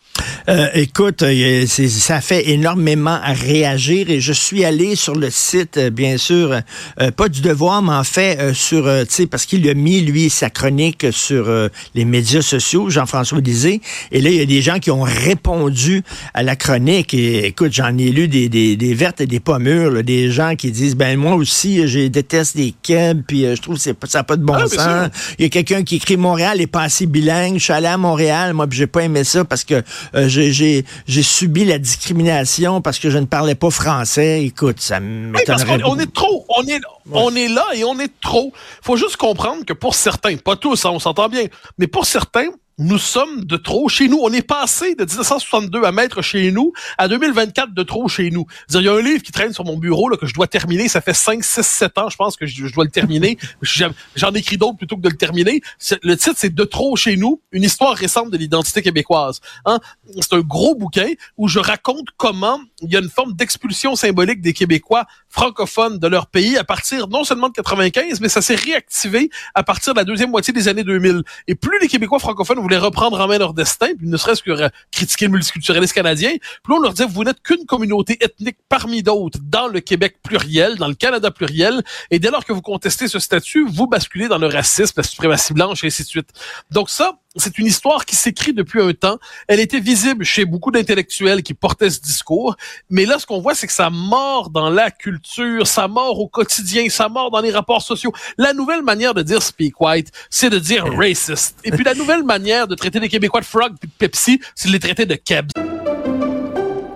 Euh, 0.49 0.69
écoute, 0.75 1.23
euh, 1.23 1.67
ça 1.67 2.21
fait 2.21 2.51
énormément 2.51 3.19
à 3.23 3.33
réagir 3.33 4.11
et 4.11 4.21
je 4.21 4.33
suis 4.33 4.65
allé 4.65 4.97
sur 4.97 5.15
le 5.15 5.31
site, 5.31 5.77
euh, 5.77 5.91
bien 5.91 6.17
sûr, 6.17 6.61
euh, 7.01 7.11
pas 7.11 7.29
du 7.29 7.41
devoir, 7.41 7.83
mais 7.83 7.93
en 7.93 8.05
fait, 8.05 8.39
euh, 8.41 8.55
sur, 8.55 8.85
tu 8.85 9.07
sais, 9.09 9.27
parce 9.27 9.47
qu'il 9.47 9.69
a 9.69 9.75
mis, 9.75 10.01
lui, 10.01 10.31
sa 10.31 10.51
chronique 10.51 11.07
sur 11.13 11.51
les 11.95 12.05
médias 12.05 12.43
sociaux, 12.43 12.91
Jean-François 12.91 13.41
Lisée, 13.41 13.81
et 14.11 14.21
là, 14.21 14.31
il 14.31 14.37
y 14.37 14.41
a 14.41 14.47
des 14.47 14.63
gens 14.63 14.79
qui 14.79 14.91
ont 14.91 15.03
répondu 15.03 16.03
à 16.35 16.43
la 16.43 16.57
chronique 16.57 17.15
et 17.15 17.47
écoute, 17.47 17.73
j'en 17.73 17.97
ai 17.99 18.11
lu 18.11 18.29
des, 18.29 18.49
des, 18.49 18.77
des 18.77 18.95
vertes 18.95 19.21
et 19.21 19.27
des 19.27 19.41
pas 19.41 19.59
mûres, 19.59 19.91
là, 19.91 20.03
des 20.03 20.31
gens 20.31 20.57
qui 20.57 20.71
disent, 20.71 20.97
ben 20.97 21.17
moi 21.17 21.35
aussi, 21.35 21.87
je 21.87 22.09
déteste 22.09 22.57
les 22.57 22.75
kebs, 22.83 23.23
puis 23.27 23.43
je 23.43 23.61
trouve 23.61 23.77
que 23.77 23.83
ça 23.83 24.19
n'a 24.19 24.25
pas 24.25 24.37
de 24.37 24.45
bon 24.45 24.55
Ah, 24.55 24.67
sens. 24.67 25.11
Il 25.39 25.43
y 25.45 25.47
a 25.47 25.49
quelqu'un 25.49 25.83
qui 25.83 25.97
écrit 25.97 26.17
Montréal 26.17 26.61
est 26.61 26.67
pas 26.67 26.83
assez 26.83 27.07
bilingue. 27.07 27.59
Je 27.59 27.65
suis 27.65 27.73
allé 27.73 27.87
à 27.87 27.97
Montréal, 27.97 28.55
moi, 28.55 28.67
puis 28.67 28.79
j'ai 28.79 28.87
pas 28.87 29.03
aimé 29.03 29.25
ça 29.25 29.45
parce 29.45 29.65
que 29.65 29.83
euh, 30.15 30.29
j'ai- 30.29 30.85
subi 31.23 31.65
la 31.65 31.79
discrimination 31.79 32.81
parce 32.81 32.99
que 32.99 33.11
je 33.11 33.19
ne 33.19 33.27
parlais 33.27 33.55
pas 33.55 33.71
français. 33.71 34.45
Écoute, 34.45 34.81
ça 34.81 34.99
Oui, 34.99 35.07
m'étonnerait. 35.07 35.81
qu'on 35.81 35.93
on 35.93 35.99
est 35.99 36.13
trop. 36.13 36.47
On 36.57 36.67
est, 36.67 36.81
on 37.13 37.35
est 37.35 37.49
là 37.49 37.67
et 37.75 37.85
on 37.85 37.99
est 37.99 38.13
trop. 38.21 38.53
faut 38.83 38.97
juste 38.97 39.17
comprendre 39.17 39.65
que 39.65 39.73
pour 39.73 39.95
certains, 39.95 40.37
pas 40.37 40.57
tous, 40.57 40.85
hein, 40.85 40.91
on 40.93 40.99
s'entend 40.99 41.29
bien, 41.29 41.45
mais 41.79 41.87
pour 41.87 42.07
certains, 42.07 42.47
nous 42.81 42.99
sommes 42.99 43.45
de 43.45 43.57
trop 43.59 43.89
chez 43.89 44.09
nous. 44.09 44.19
On 44.23 44.33
est 44.33 44.43
passé 44.43 44.95
de 44.95 45.05
1962 45.05 45.85
à 45.85 45.93
mettre 45.93 46.23
chez 46.23 46.51
nous 46.51 46.73
à 46.97 47.09
2024 47.09 47.75
de 47.75 47.83
trop 47.83 48.09
chez 48.09 48.31
nous. 48.31 48.47
Il 48.75 48.81
y 48.81 48.89
a 48.89 48.93
un 48.95 49.03
livre 49.03 49.23
qui 49.23 49.33
traîne 49.33 49.53
sur 49.53 49.67
mon 49.67 49.77
bureau 49.77 50.09
là, 50.09 50.17
que 50.17 50.27
je 50.27 50.33
dois 50.33 50.47
terminer. 50.47 50.89
Ça 50.89 51.03
fait 51.03 51.13
5, 51.13 51.45
6, 51.45 51.63
7 51.63 51.99
ans, 51.99 52.09
je 52.09 52.17
pense, 52.17 52.37
que 52.37 52.47
je, 52.47 52.73
dois 52.73 52.85
le 52.85 52.91
terminer. 52.91 53.37
J'en 54.17 54.33
écris 54.33 54.57
d'autres 54.57 54.79
plutôt 54.79 54.97
que 54.97 55.03
de 55.03 55.11
le 55.11 55.17
terminer. 55.17 55.61
Le 56.03 56.17
titre, 56.17 56.37
c'est 56.39 56.55
De 56.55 56.65
trop 56.65 56.97
chez 56.97 57.17
nous, 57.17 57.43
une 57.53 57.65
histoire 57.65 57.95
récente 57.95 58.31
de 58.31 58.37
l'identité 58.39 58.81
québécoise. 58.83 59.41
Hein? 59.67 59.79
C'est 60.21 60.33
un 60.33 60.41
gros 60.41 60.75
bouquin 60.75 61.09
où 61.37 61.49
je 61.49 61.59
raconte 61.59 62.07
comment 62.17 62.61
il 62.83 62.91
y 62.91 62.97
a 62.97 63.01
une 63.01 63.11
forme 63.11 63.35
d'expulsion 63.35 63.95
symbolique 63.95 64.41
des 64.41 64.53
Québécois 64.53 65.07
francophones 65.29 65.99
de 65.99 66.07
leur 66.07 66.27
pays 66.27 66.57
à 66.57 66.65
partir 66.65 67.09
non 67.09 67.25
seulement 67.25 67.49
de 67.49 67.53
95, 67.53 68.21
mais 68.21 68.29
ça 68.29 68.41
s'est 68.41 68.55
réactivé 68.55 69.31
à 69.55 69.63
partir 69.63 69.93
de 69.95 69.99
la 69.99 70.05
deuxième 70.05 70.31
moitié 70.31 70.53
des 70.53 70.69
années 70.69 70.85
2000. 70.85 71.23
Et 71.47 71.55
plus 71.55 71.79
les 71.81 71.89
Québécois 71.89 72.19
francophones 72.19 72.59
voulaient 72.71 72.87
reprendre 72.87 73.21
en 73.21 73.27
main 73.27 73.39
leur 73.39 73.53
destin, 73.53 73.89
puis 73.99 74.07
ne 74.07 74.17
serait-ce 74.17 74.43
que 74.43 74.71
critiquer 74.93 75.27
le 75.27 75.33
multiculturalisme 75.33 75.93
canadien, 75.93 76.31
plus 76.63 76.75
on 76.75 76.79
leur 76.79 76.93
disait, 76.93 77.09
vous 77.09 77.25
n'êtes 77.25 77.43
qu'une 77.43 77.67
communauté 77.67 78.17
ethnique 78.21 78.59
parmi 78.69 79.03
d'autres 79.03 79.39
dans 79.43 79.67
le 79.67 79.81
Québec 79.81 80.17
pluriel, 80.23 80.77
dans 80.77 80.87
le 80.87 80.95
Canada 80.95 81.33
pluriel, 81.33 81.83
et 82.11 82.21
dès 82.21 82.31
lors 82.31 82.45
que 82.45 82.53
vous 82.53 82.63
contestez 82.63 83.09
ce 83.09 83.19
statut, 83.19 83.67
vous 83.69 83.89
basculez 83.89 84.29
dans 84.29 84.39
le 84.39 84.47
racisme, 84.47 84.95
la 84.97 85.03
suprématie 85.03 85.53
blanche, 85.53 85.83
et 85.83 85.89
ainsi 85.89 86.05
de 86.05 86.09
suite. 86.09 86.29
Donc 86.71 86.91
ça, 86.91 87.19
c'est 87.37 87.59
une 87.59 87.67
histoire 87.67 88.05
qui 88.05 88.17
s'écrit 88.17 88.53
depuis 88.53 88.81
un 88.81 88.93
temps. 88.93 89.19
Elle 89.47 89.61
était 89.61 89.81
visible 89.81 90.25
chez 90.25 90.45
beaucoup 90.45 90.71
d'intellectuels 90.71 91.43
qui 91.43 91.55
portaient 91.55 91.91
ce 91.91 92.01
discours. 92.01 92.57
Mais 92.89 93.07
là, 93.07 93.19
ce 93.19 93.27
qu'on 93.27 93.41
voit, 93.41 93.55
c'est 93.55 93.67
que 93.67 93.73
ça 93.73 93.89
mord 93.91 94.51
dans 94.51 94.69
la 94.69 94.91
culture, 94.91 95.67
ça 95.67 95.87
mord 95.87 96.19
au 96.19 96.29
quotidien, 96.29 96.89
ça 96.89 97.09
mord 97.09 97.31
dans 97.31 97.41
les 97.41 97.53
rapports 97.53 97.83
sociaux. 97.83 98.13
La 98.37 98.53
nouvelle 98.53 98.83
manière 98.83 99.15
de 99.15 99.23
dire 99.23 99.43
speak 99.43 99.81
white, 99.81 100.11
c'est 100.29 100.51
de 100.51 100.59
dire 100.59 100.85
racist. 100.97 101.57
Et 101.65 101.71
puis 101.71 101.85
la 101.85 101.95
nouvelle 101.95 102.25
manière 102.25 102.67
de 102.67 102.75
traiter 102.75 102.99
les 103.01 103.09
Québécois 103.09 103.41
de 103.41 103.47
frog 103.47 103.75
puis 103.81 103.89
de 103.89 103.95
Pepsi, 103.95 104.41
c'est 104.55 104.69
de 104.69 104.73
les 104.73 104.81
traiter 104.81 105.07
de 105.07 105.15
kebs. 105.15 105.53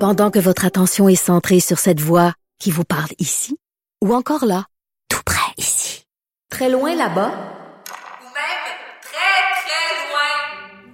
Pendant 0.00 0.30
que 0.30 0.38
votre 0.38 0.64
attention 0.64 1.08
est 1.08 1.14
centrée 1.14 1.60
sur 1.60 1.78
cette 1.78 2.00
voix 2.00 2.34
qui 2.58 2.70
vous 2.70 2.84
parle 2.84 3.10
ici, 3.18 3.56
ou 4.02 4.14
encore 4.14 4.44
là, 4.44 4.66
tout 5.08 5.22
près 5.24 5.52
ici, 5.56 6.04
très 6.50 6.68
loin 6.68 6.94
là-bas, 6.94 7.30
Ou 7.30 8.26
même 8.26 8.64
très, 9.02 9.40
très 9.62 10.10
loin. 10.10 10.93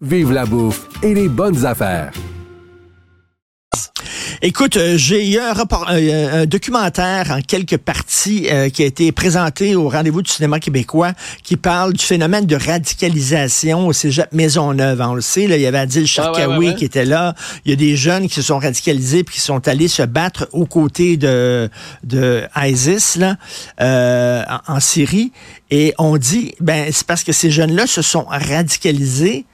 vive 0.00 0.32
la 0.32 0.46
bouffe 0.46 0.88
et 1.02 1.14
les 1.14 1.28
bonnes 1.28 1.66
affaires. 1.66 2.12
Écoute, 4.42 4.78
euh, 4.78 4.96
j'ai 4.96 5.32
eu 5.32 5.38
un, 5.38 5.52
rapport, 5.52 5.86
euh, 5.90 6.42
un 6.42 6.46
documentaire 6.46 7.30
en 7.30 7.42
quelques 7.42 7.76
parties 7.76 8.46
euh, 8.50 8.70
qui 8.70 8.82
a 8.82 8.86
été 8.86 9.12
présenté 9.12 9.76
au 9.76 9.90
rendez-vous 9.90 10.22
du 10.22 10.30
cinéma 10.30 10.58
québécois 10.58 11.12
qui 11.44 11.58
parle 11.58 11.92
du 11.92 12.02
phénomène 12.02 12.46
de 12.46 12.56
radicalisation 12.56 13.86
au 13.86 13.92
cégep 13.92 14.32
Maisonneuve. 14.32 15.02
On 15.02 15.12
le 15.12 15.20
sait, 15.20 15.46
là, 15.46 15.56
il 15.56 15.62
y 15.62 15.66
avait 15.66 15.80
Adil 15.80 16.06
Sharkawi 16.06 16.42
Ah 16.42 16.48
ouais, 16.48 16.56
ouais, 16.56 16.68
ouais. 16.68 16.74
qui 16.74 16.86
était 16.86 17.04
là. 17.04 17.34
Il 17.66 17.70
y 17.70 17.74
a 17.74 17.76
des 17.76 17.96
jeunes 17.96 18.28
qui 18.28 18.34
se 18.34 18.42
sont 18.42 18.58
radicalisés 18.58 19.24
puis 19.24 19.34
qui 19.34 19.42
sont 19.42 19.68
allés 19.68 19.88
se 19.88 20.02
battre 20.04 20.48
aux 20.52 20.64
côtés 20.64 21.18
de, 21.18 21.68
de 22.04 22.42
ISIS 22.56 23.18
là, 23.18 23.36
euh, 23.82 24.42
en, 24.66 24.76
en 24.76 24.80
Syrie. 24.80 25.32
Et 25.70 25.92
on 25.98 26.16
dit, 26.16 26.54
ben 26.60 26.88
c'est 26.90 27.06
parce 27.06 27.24
que 27.24 27.32
ces 27.32 27.50
jeunes-là 27.50 27.86
se 27.86 28.00
sont 28.00 28.24
radicalisés 28.26 29.44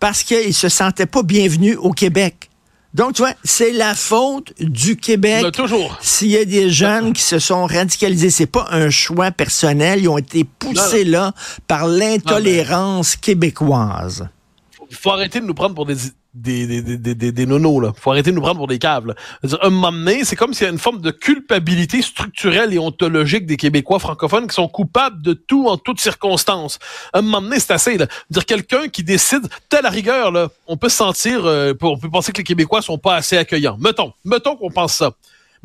parce 0.00 0.22
qu'ils 0.22 0.54
se 0.54 0.68
sentaient 0.68 1.06
pas 1.06 1.22
bienvenus 1.22 1.76
au 1.78 1.92
Québec. 1.92 2.50
Donc, 2.92 3.14
tu 3.14 3.22
vois, 3.22 3.34
c'est 3.44 3.70
la 3.70 3.94
faute 3.94 4.52
du 4.58 4.96
Québec. 4.96 5.42
Là, 5.44 5.52
toujours. 5.52 5.96
S'il 6.00 6.30
y 6.30 6.36
a 6.36 6.44
des 6.44 6.70
jeunes 6.70 7.12
qui 7.12 7.22
se 7.22 7.38
sont 7.38 7.64
radicalisés, 7.66 8.30
c'est 8.30 8.46
pas 8.46 8.66
un 8.72 8.90
choix 8.90 9.30
personnel, 9.30 10.00
ils 10.00 10.08
ont 10.08 10.18
été 10.18 10.42
poussés 10.42 11.04
là 11.04 11.32
par 11.68 11.86
l'intolérance 11.86 13.14
québécoise. 13.14 14.28
faut, 14.72 14.88
faut 14.90 15.10
arrêter 15.10 15.38
de 15.38 15.46
nous 15.46 15.54
prendre 15.54 15.76
pour 15.76 15.86
des 15.86 15.96
des 16.34 16.66
des 16.66 16.82
des 16.82 17.14
des, 17.14 17.32
des, 17.32 17.46
nonos 17.46 17.80
là. 17.80 17.92
Faut 17.96 18.10
arrêter 18.10 18.30
de 18.30 18.36
nous 18.36 18.42
prendre 18.42 18.58
pour 18.58 18.68
des 18.68 18.78
caves. 18.78 19.06
Là. 19.06 19.14
Un 19.62 19.70
moment 19.70 20.10
c'est 20.22 20.36
comme 20.36 20.54
s'il 20.54 20.64
y 20.64 20.68
a 20.68 20.72
une 20.72 20.78
forme 20.78 21.00
de 21.00 21.10
culpabilité 21.10 22.02
structurelle 22.02 22.72
et 22.72 22.78
ontologique 22.78 23.46
des 23.46 23.56
Québécois 23.56 23.98
francophones 23.98 24.46
qui 24.46 24.54
sont 24.54 24.68
coupables 24.68 25.22
de 25.22 25.32
tout 25.32 25.68
en 25.68 25.76
toutes 25.76 26.00
circonstances. 26.00 26.78
Un 27.12 27.22
moment 27.22 27.56
c'est 27.58 27.72
assez. 27.72 27.98
Là. 27.98 28.06
Dire 28.30 28.46
quelqu'un 28.46 28.88
qui 28.88 29.02
décide, 29.02 29.48
telle 29.68 29.82
la 29.82 29.90
rigueur 29.90 30.30
là, 30.30 30.48
on 30.66 30.76
peut 30.76 30.88
se 30.88 30.96
sentir, 30.96 31.46
euh, 31.46 31.72
on 31.82 31.98
peut 31.98 32.10
penser 32.10 32.32
que 32.32 32.38
les 32.38 32.44
Québécois 32.44 32.82
sont 32.82 32.98
pas 32.98 33.16
assez 33.16 33.36
accueillants. 33.36 33.76
Mettons, 33.80 34.12
mettons 34.24 34.56
qu'on 34.56 34.70
pense 34.70 34.94
ça. 34.94 35.12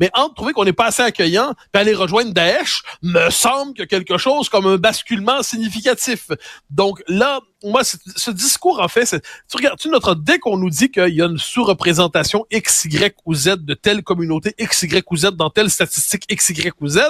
Mais 0.00 0.10
entre 0.14 0.34
trouver 0.34 0.52
qu'on 0.52 0.64
n'est 0.64 0.72
pas 0.72 0.86
assez 0.86 1.02
accueillant 1.02 1.54
puis 1.72 1.80
aller 1.80 1.94
rejoindre 1.94 2.32
Daesh, 2.32 2.82
me 3.02 3.30
semble 3.30 3.80
a 3.80 3.86
quelque 3.86 4.18
chose 4.18 4.48
comme 4.48 4.66
un 4.66 4.76
basculement 4.76 5.42
significatif. 5.42 6.28
Donc 6.70 7.02
là, 7.08 7.40
moi, 7.64 7.82
ce 7.84 8.30
discours, 8.30 8.80
en 8.80 8.88
fait, 8.88 9.04
tu 9.48 9.56
regardes, 9.56 9.78
tu 9.78 9.88
notre, 9.88 10.14
dès 10.14 10.38
qu'on 10.38 10.58
nous 10.58 10.68
dit 10.68 10.90
qu'il 10.90 11.14
y 11.14 11.22
a 11.22 11.24
une 11.24 11.38
sous-représentation 11.38 12.44
X, 12.50 12.84
Y 12.84 13.16
ou 13.24 13.34
Z 13.34 13.56
de 13.60 13.72
telle 13.72 14.02
communauté, 14.02 14.54
X, 14.58 14.82
Y 14.82 15.04
ou 15.10 15.16
Z 15.16 15.30
dans 15.32 15.48
telle 15.48 15.70
statistique 15.70 16.24
X, 16.30 16.50
Y 16.50 16.74
ou 16.80 16.88
Z, 16.88 17.00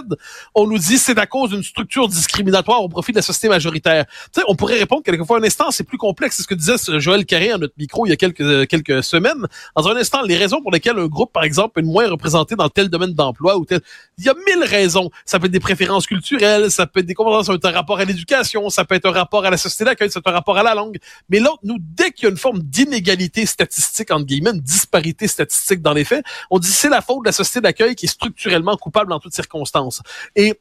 on 0.55 0.69
nous 0.69 0.79
dit 0.79 0.99
c'est 0.99 1.19
à 1.19 1.27
cause 1.27 1.51
d'une 1.51 1.65
structure 1.65 2.07
discriminatoire 2.09 2.81
au 2.83 2.89
profit 2.89 3.11
de 3.11 3.17
la 3.17 3.23
société 3.23 3.49
majoritaire. 3.49 4.07
Tu 4.07 4.41
sais, 4.41 4.47
on 4.47 4.55
pourrait 4.55 4.79
répondre 4.79 5.03
quelquefois 5.03 5.39
un 5.39 5.43
instant, 5.43 5.73
c'est 5.73 5.85
plus 5.85 5.99
complexe. 5.99 6.37
C'est 6.37 6.43
ce 6.43 6.49
que 6.49 6.55
disait 6.55 6.77
Joël 7.01 7.27
Carré 7.27 7.51
à 7.51 7.59
notre 7.59 7.75
micro 7.77 8.07
il 8.07 8.11
y 8.11 8.13
a 8.13 8.17
quelques, 8.17 8.41
euh, 8.41 8.67
quelques 8.67 9.03
semaines. 9.03 9.47
Dans 9.75 9.89
un 9.89 9.97
instant, 9.97 10.23
les 10.23 10.37
raisons 10.37 10.63
pour 10.63 10.71
lesquelles 10.71 10.99
un 10.99 11.07
groupe, 11.07 11.33
par 11.33 11.43
exemple, 11.43 11.81
être 11.81 11.87
moins 11.87 12.09
représenté 12.09 12.55
dans 12.55 12.69
tel 12.69 12.89
domaine 12.89 13.15
d'emploi 13.15 13.57
ou 13.57 13.65
tel, 13.65 13.81
il 14.19 14.25
y 14.25 14.29
a 14.29 14.35
mille 14.47 14.65
raisons. 14.65 15.11
Ça 15.25 15.41
peut 15.41 15.47
être 15.47 15.53
des 15.53 15.61
préférences 15.61 16.07
culturelles, 16.07 16.71
ça 16.71 16.87
peut 16.87 17.01
être 17.01 17.07
des 17.07 17.15
compétences, 17.15 17.47
ça 17.47 17.53
peut 17.53 17.57
être 17.57 17.65
un 17.65 17.73
rapport 17.73 17.99
à 17.99 18.05
l'éducation, 18.05 18.71
ça 18.71 18.85
peut 18.85 18.95
être 18.95 19.07
un 19.07 19.13
rapport 19.13 19.45
à 19.45 19.51
la 19.51 19.57
société 19.57 19.85
d'accueil, 19.85 20.11
ça 20.11 20.21
peut 20.21 20.31
être 20.31 20.36
rapport 20.37 20.59
à 20.59 20.63
la 20.63 20.75
langue. 20.75 20.99
Mais 21.29 21.41
là, 21.41 21.51
nous, 21.63 21.77
dès 21.81 22.13
qu'il 22.13 22.25
y 22.25 22.27
a 22.27 22.31
une 22.31 22.37
forme 22.37 22.61
d'inégalité 22.61 23.47
statistique, 23.47 24.11
entre 24.11 24.27
guillemets, 24.27 24.51
une 24.51 24.61
disparité 24.61 25.29
statistique 25.29 25.83
dans 25.83 25.93
les 25.93 26.05
faits, 26.05 26.25
on 26.51 26.59
dit 26.59 26.71
c'est 26.71 26.89
la 26.89 27.03
faute 27.03 27.23
de 27.25 27.29
la 27.29 27.33
société 27.33 27.61
d'accueil 27.61 27.95
qui 27.95 28.07
est 28.07 28.09
structurellement 28.09 28.77
coupable 28.77 29.13
en 29.13 29.21
toutes 29.21 29.35
circonstances. 29.35 30.03
Et 30.35 30.55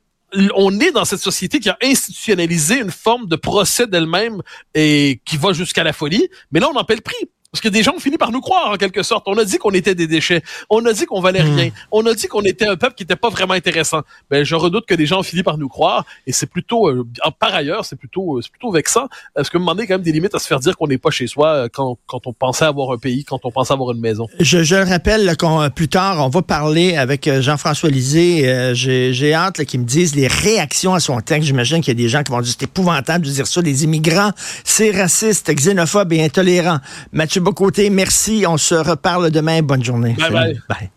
on 0.55 0.79
est 0.79 0.91
dans 0.91 1.05
cette 1.05 1.19
société 1.19 1.59
qui 1.59 1.69
a 1.69 1.77
institutionnalisé 1.81 2.79
une 2.79 2.91
forme 2.91 3.27
de 3.27 3.35
procès 3.35 3.87
d'elle-même 3.87 4.41
et 4.73 5.21
qui 5.25 5.37
va 5.37 5.53
jusqu'à 5.53 5.83
la 5.83 5.93
folie, 5.93 6.27
mais 6.51 6.59
là 6.59 6.69
on 6.73 6.75
en 6.75 6.83
paie 6.83 6.95
le 6.95 7.01
prix. 7.01 7.29
Parce 7.55 7.61
que 7.61 7.69
des 7.69 7.83
gens 7.83 7.93
ont 7.95 7.99
fini 7.99 8.17
par 8.17 8.31
nous 8.31 8.41
croire, 8.41 8.71
en 8.71 8.75
quelque 8.75 9.01
sorte. 9.01 9.23
On 9.27 9.37
a 9.37 9.45
dit 9.45 9.57
qu'on 9.59 9.71
était 9.71 9.95
des 9.95 10.07
déchets. 10.07 10.41
On 10.69 10.85
a 10.85 10.91
dit 10.91 11.05
qu'on 11.05 11.21
valait 11.21 11.41
rien. 11.41 11.69
On 11.89 12.05
a 12.05 12.13
dit 12.13 12.27
qu'on 12.27 12.41
était 12.41 12.67
un 12.67 12.75
peuple 12.75 12.95
qui 12.95 13.03
n'était 13.03 13.15
pas 13.15 13.29
vraiment 13.29 13.53
intéressant. 13.53 14.01
Ben, 14.29 14.43
je 14.43 14.55
redoute 14.55 14.85
que 14.85 14.93
des 14.93 15.05
gens 15.05 15.19
ont 15.19 15.23
fini 15.23 15.41
par 15.41 15.57
nous 15.57 15.69
croire. 15.69 16.05
Et 16.27 16.33
c'est 16.33 16.47
plutôt, 16.47 16.89
euh, 16.89 17.07
par 17.39 17.55
ailleurs, 17.55 17.85
c'est 17.85 17.95
plutôt, 17.95 18.37
euh, 18.37 18.41
c'est 18.41 18.51
plutôt 18.51 18.71
vexant. 18.71 19.07
Parce 19.33 19.49
que, 19.49 19.57
a 19.57 19.61
quand 19.61 19.87
même 19.87 20.01
des 20.01 20.11
limites 20.11 20.35
à 20.35 20.39
se 20.39 20.47
faire 20.47 20.59
dire 20.59 20.75
qu'on 20.75 20.87
n'est 20.87 20.97
pas 20.97 21.11
chez 21.11 21.27
soi 21.27 21.47
euh, 21.47 21.69
quand, 21.71 21.97
quand 22.07 22.27
on 22.27 22.33
pensait 22.33 22.65
avoir 22.65 22.91
un 22.91 22.97
pays, 22.97 23.23
quand 23.23 23.39
on 23.45 23.51
pensait 23.51 23.71
avoir 23.71 23.91
une 23.91 24.01
maison. 24.01 24.27
Je, 24.41 24.63
je 24.63 24.75
rappelle 24.75 25.37
qu'on 25.37 25.69
plus 25.69 25.87
tard, 25.87 26.25
on 26.25 26.29
va 26.29 26.41
parler 26.41 26.97
avec 26.97 27.29
Jean-François 27.39 27.89
Lisée. 27.89 28.49
Euh, 28.49 28.73
J'ai 28.73 29.13
j'ai 29.13 29.33
hâte 29.33 29.63
qu'ils 29.65 29.79
me 29.79 29.85
disent 29.85 30.15
les 30.15 30.27
réactions 30.27 30.93
à 30.93 30.99
son 30.99 31.19
texte. 31.21 31.47
J'imagine 31.47 31.79
qu'il 31.79 31.93
y 31.93 31.97
a 31.97 32.01
des 32.03 32.09
gens 32.09 32.23
qui 32.23 32.31
vont 32.31 32.41
dire 32.41 32.53
c'est 32.57 32.65
épouvantable 32.65 33.25
de 33.25 33.31
dire 33.31 33.47
ça. 33.47 33.61
Les 33.61 33.83
immigrants, 33.83 34.31
c'est 34.63 34.91
raciste, 34.91 35.49
xénophobe 35.53 36.11
et 36.13 36.23
intolérant. 36.23 36.79
Mathieu 37.13 37.41
Bocoté, 37.45 37.91
merci. 37.91 38.43
On 38.47 38.57
se 38.57 38.73
reparle 38.73 39.29
demain. 39.29 39.61
Bonne 39.61 39.83
journée. 39.83 40.13
Bye 40.13 40.23
Salut. 40.23 40.33
bye. 40.33 40.61
bye. 40.67 40.91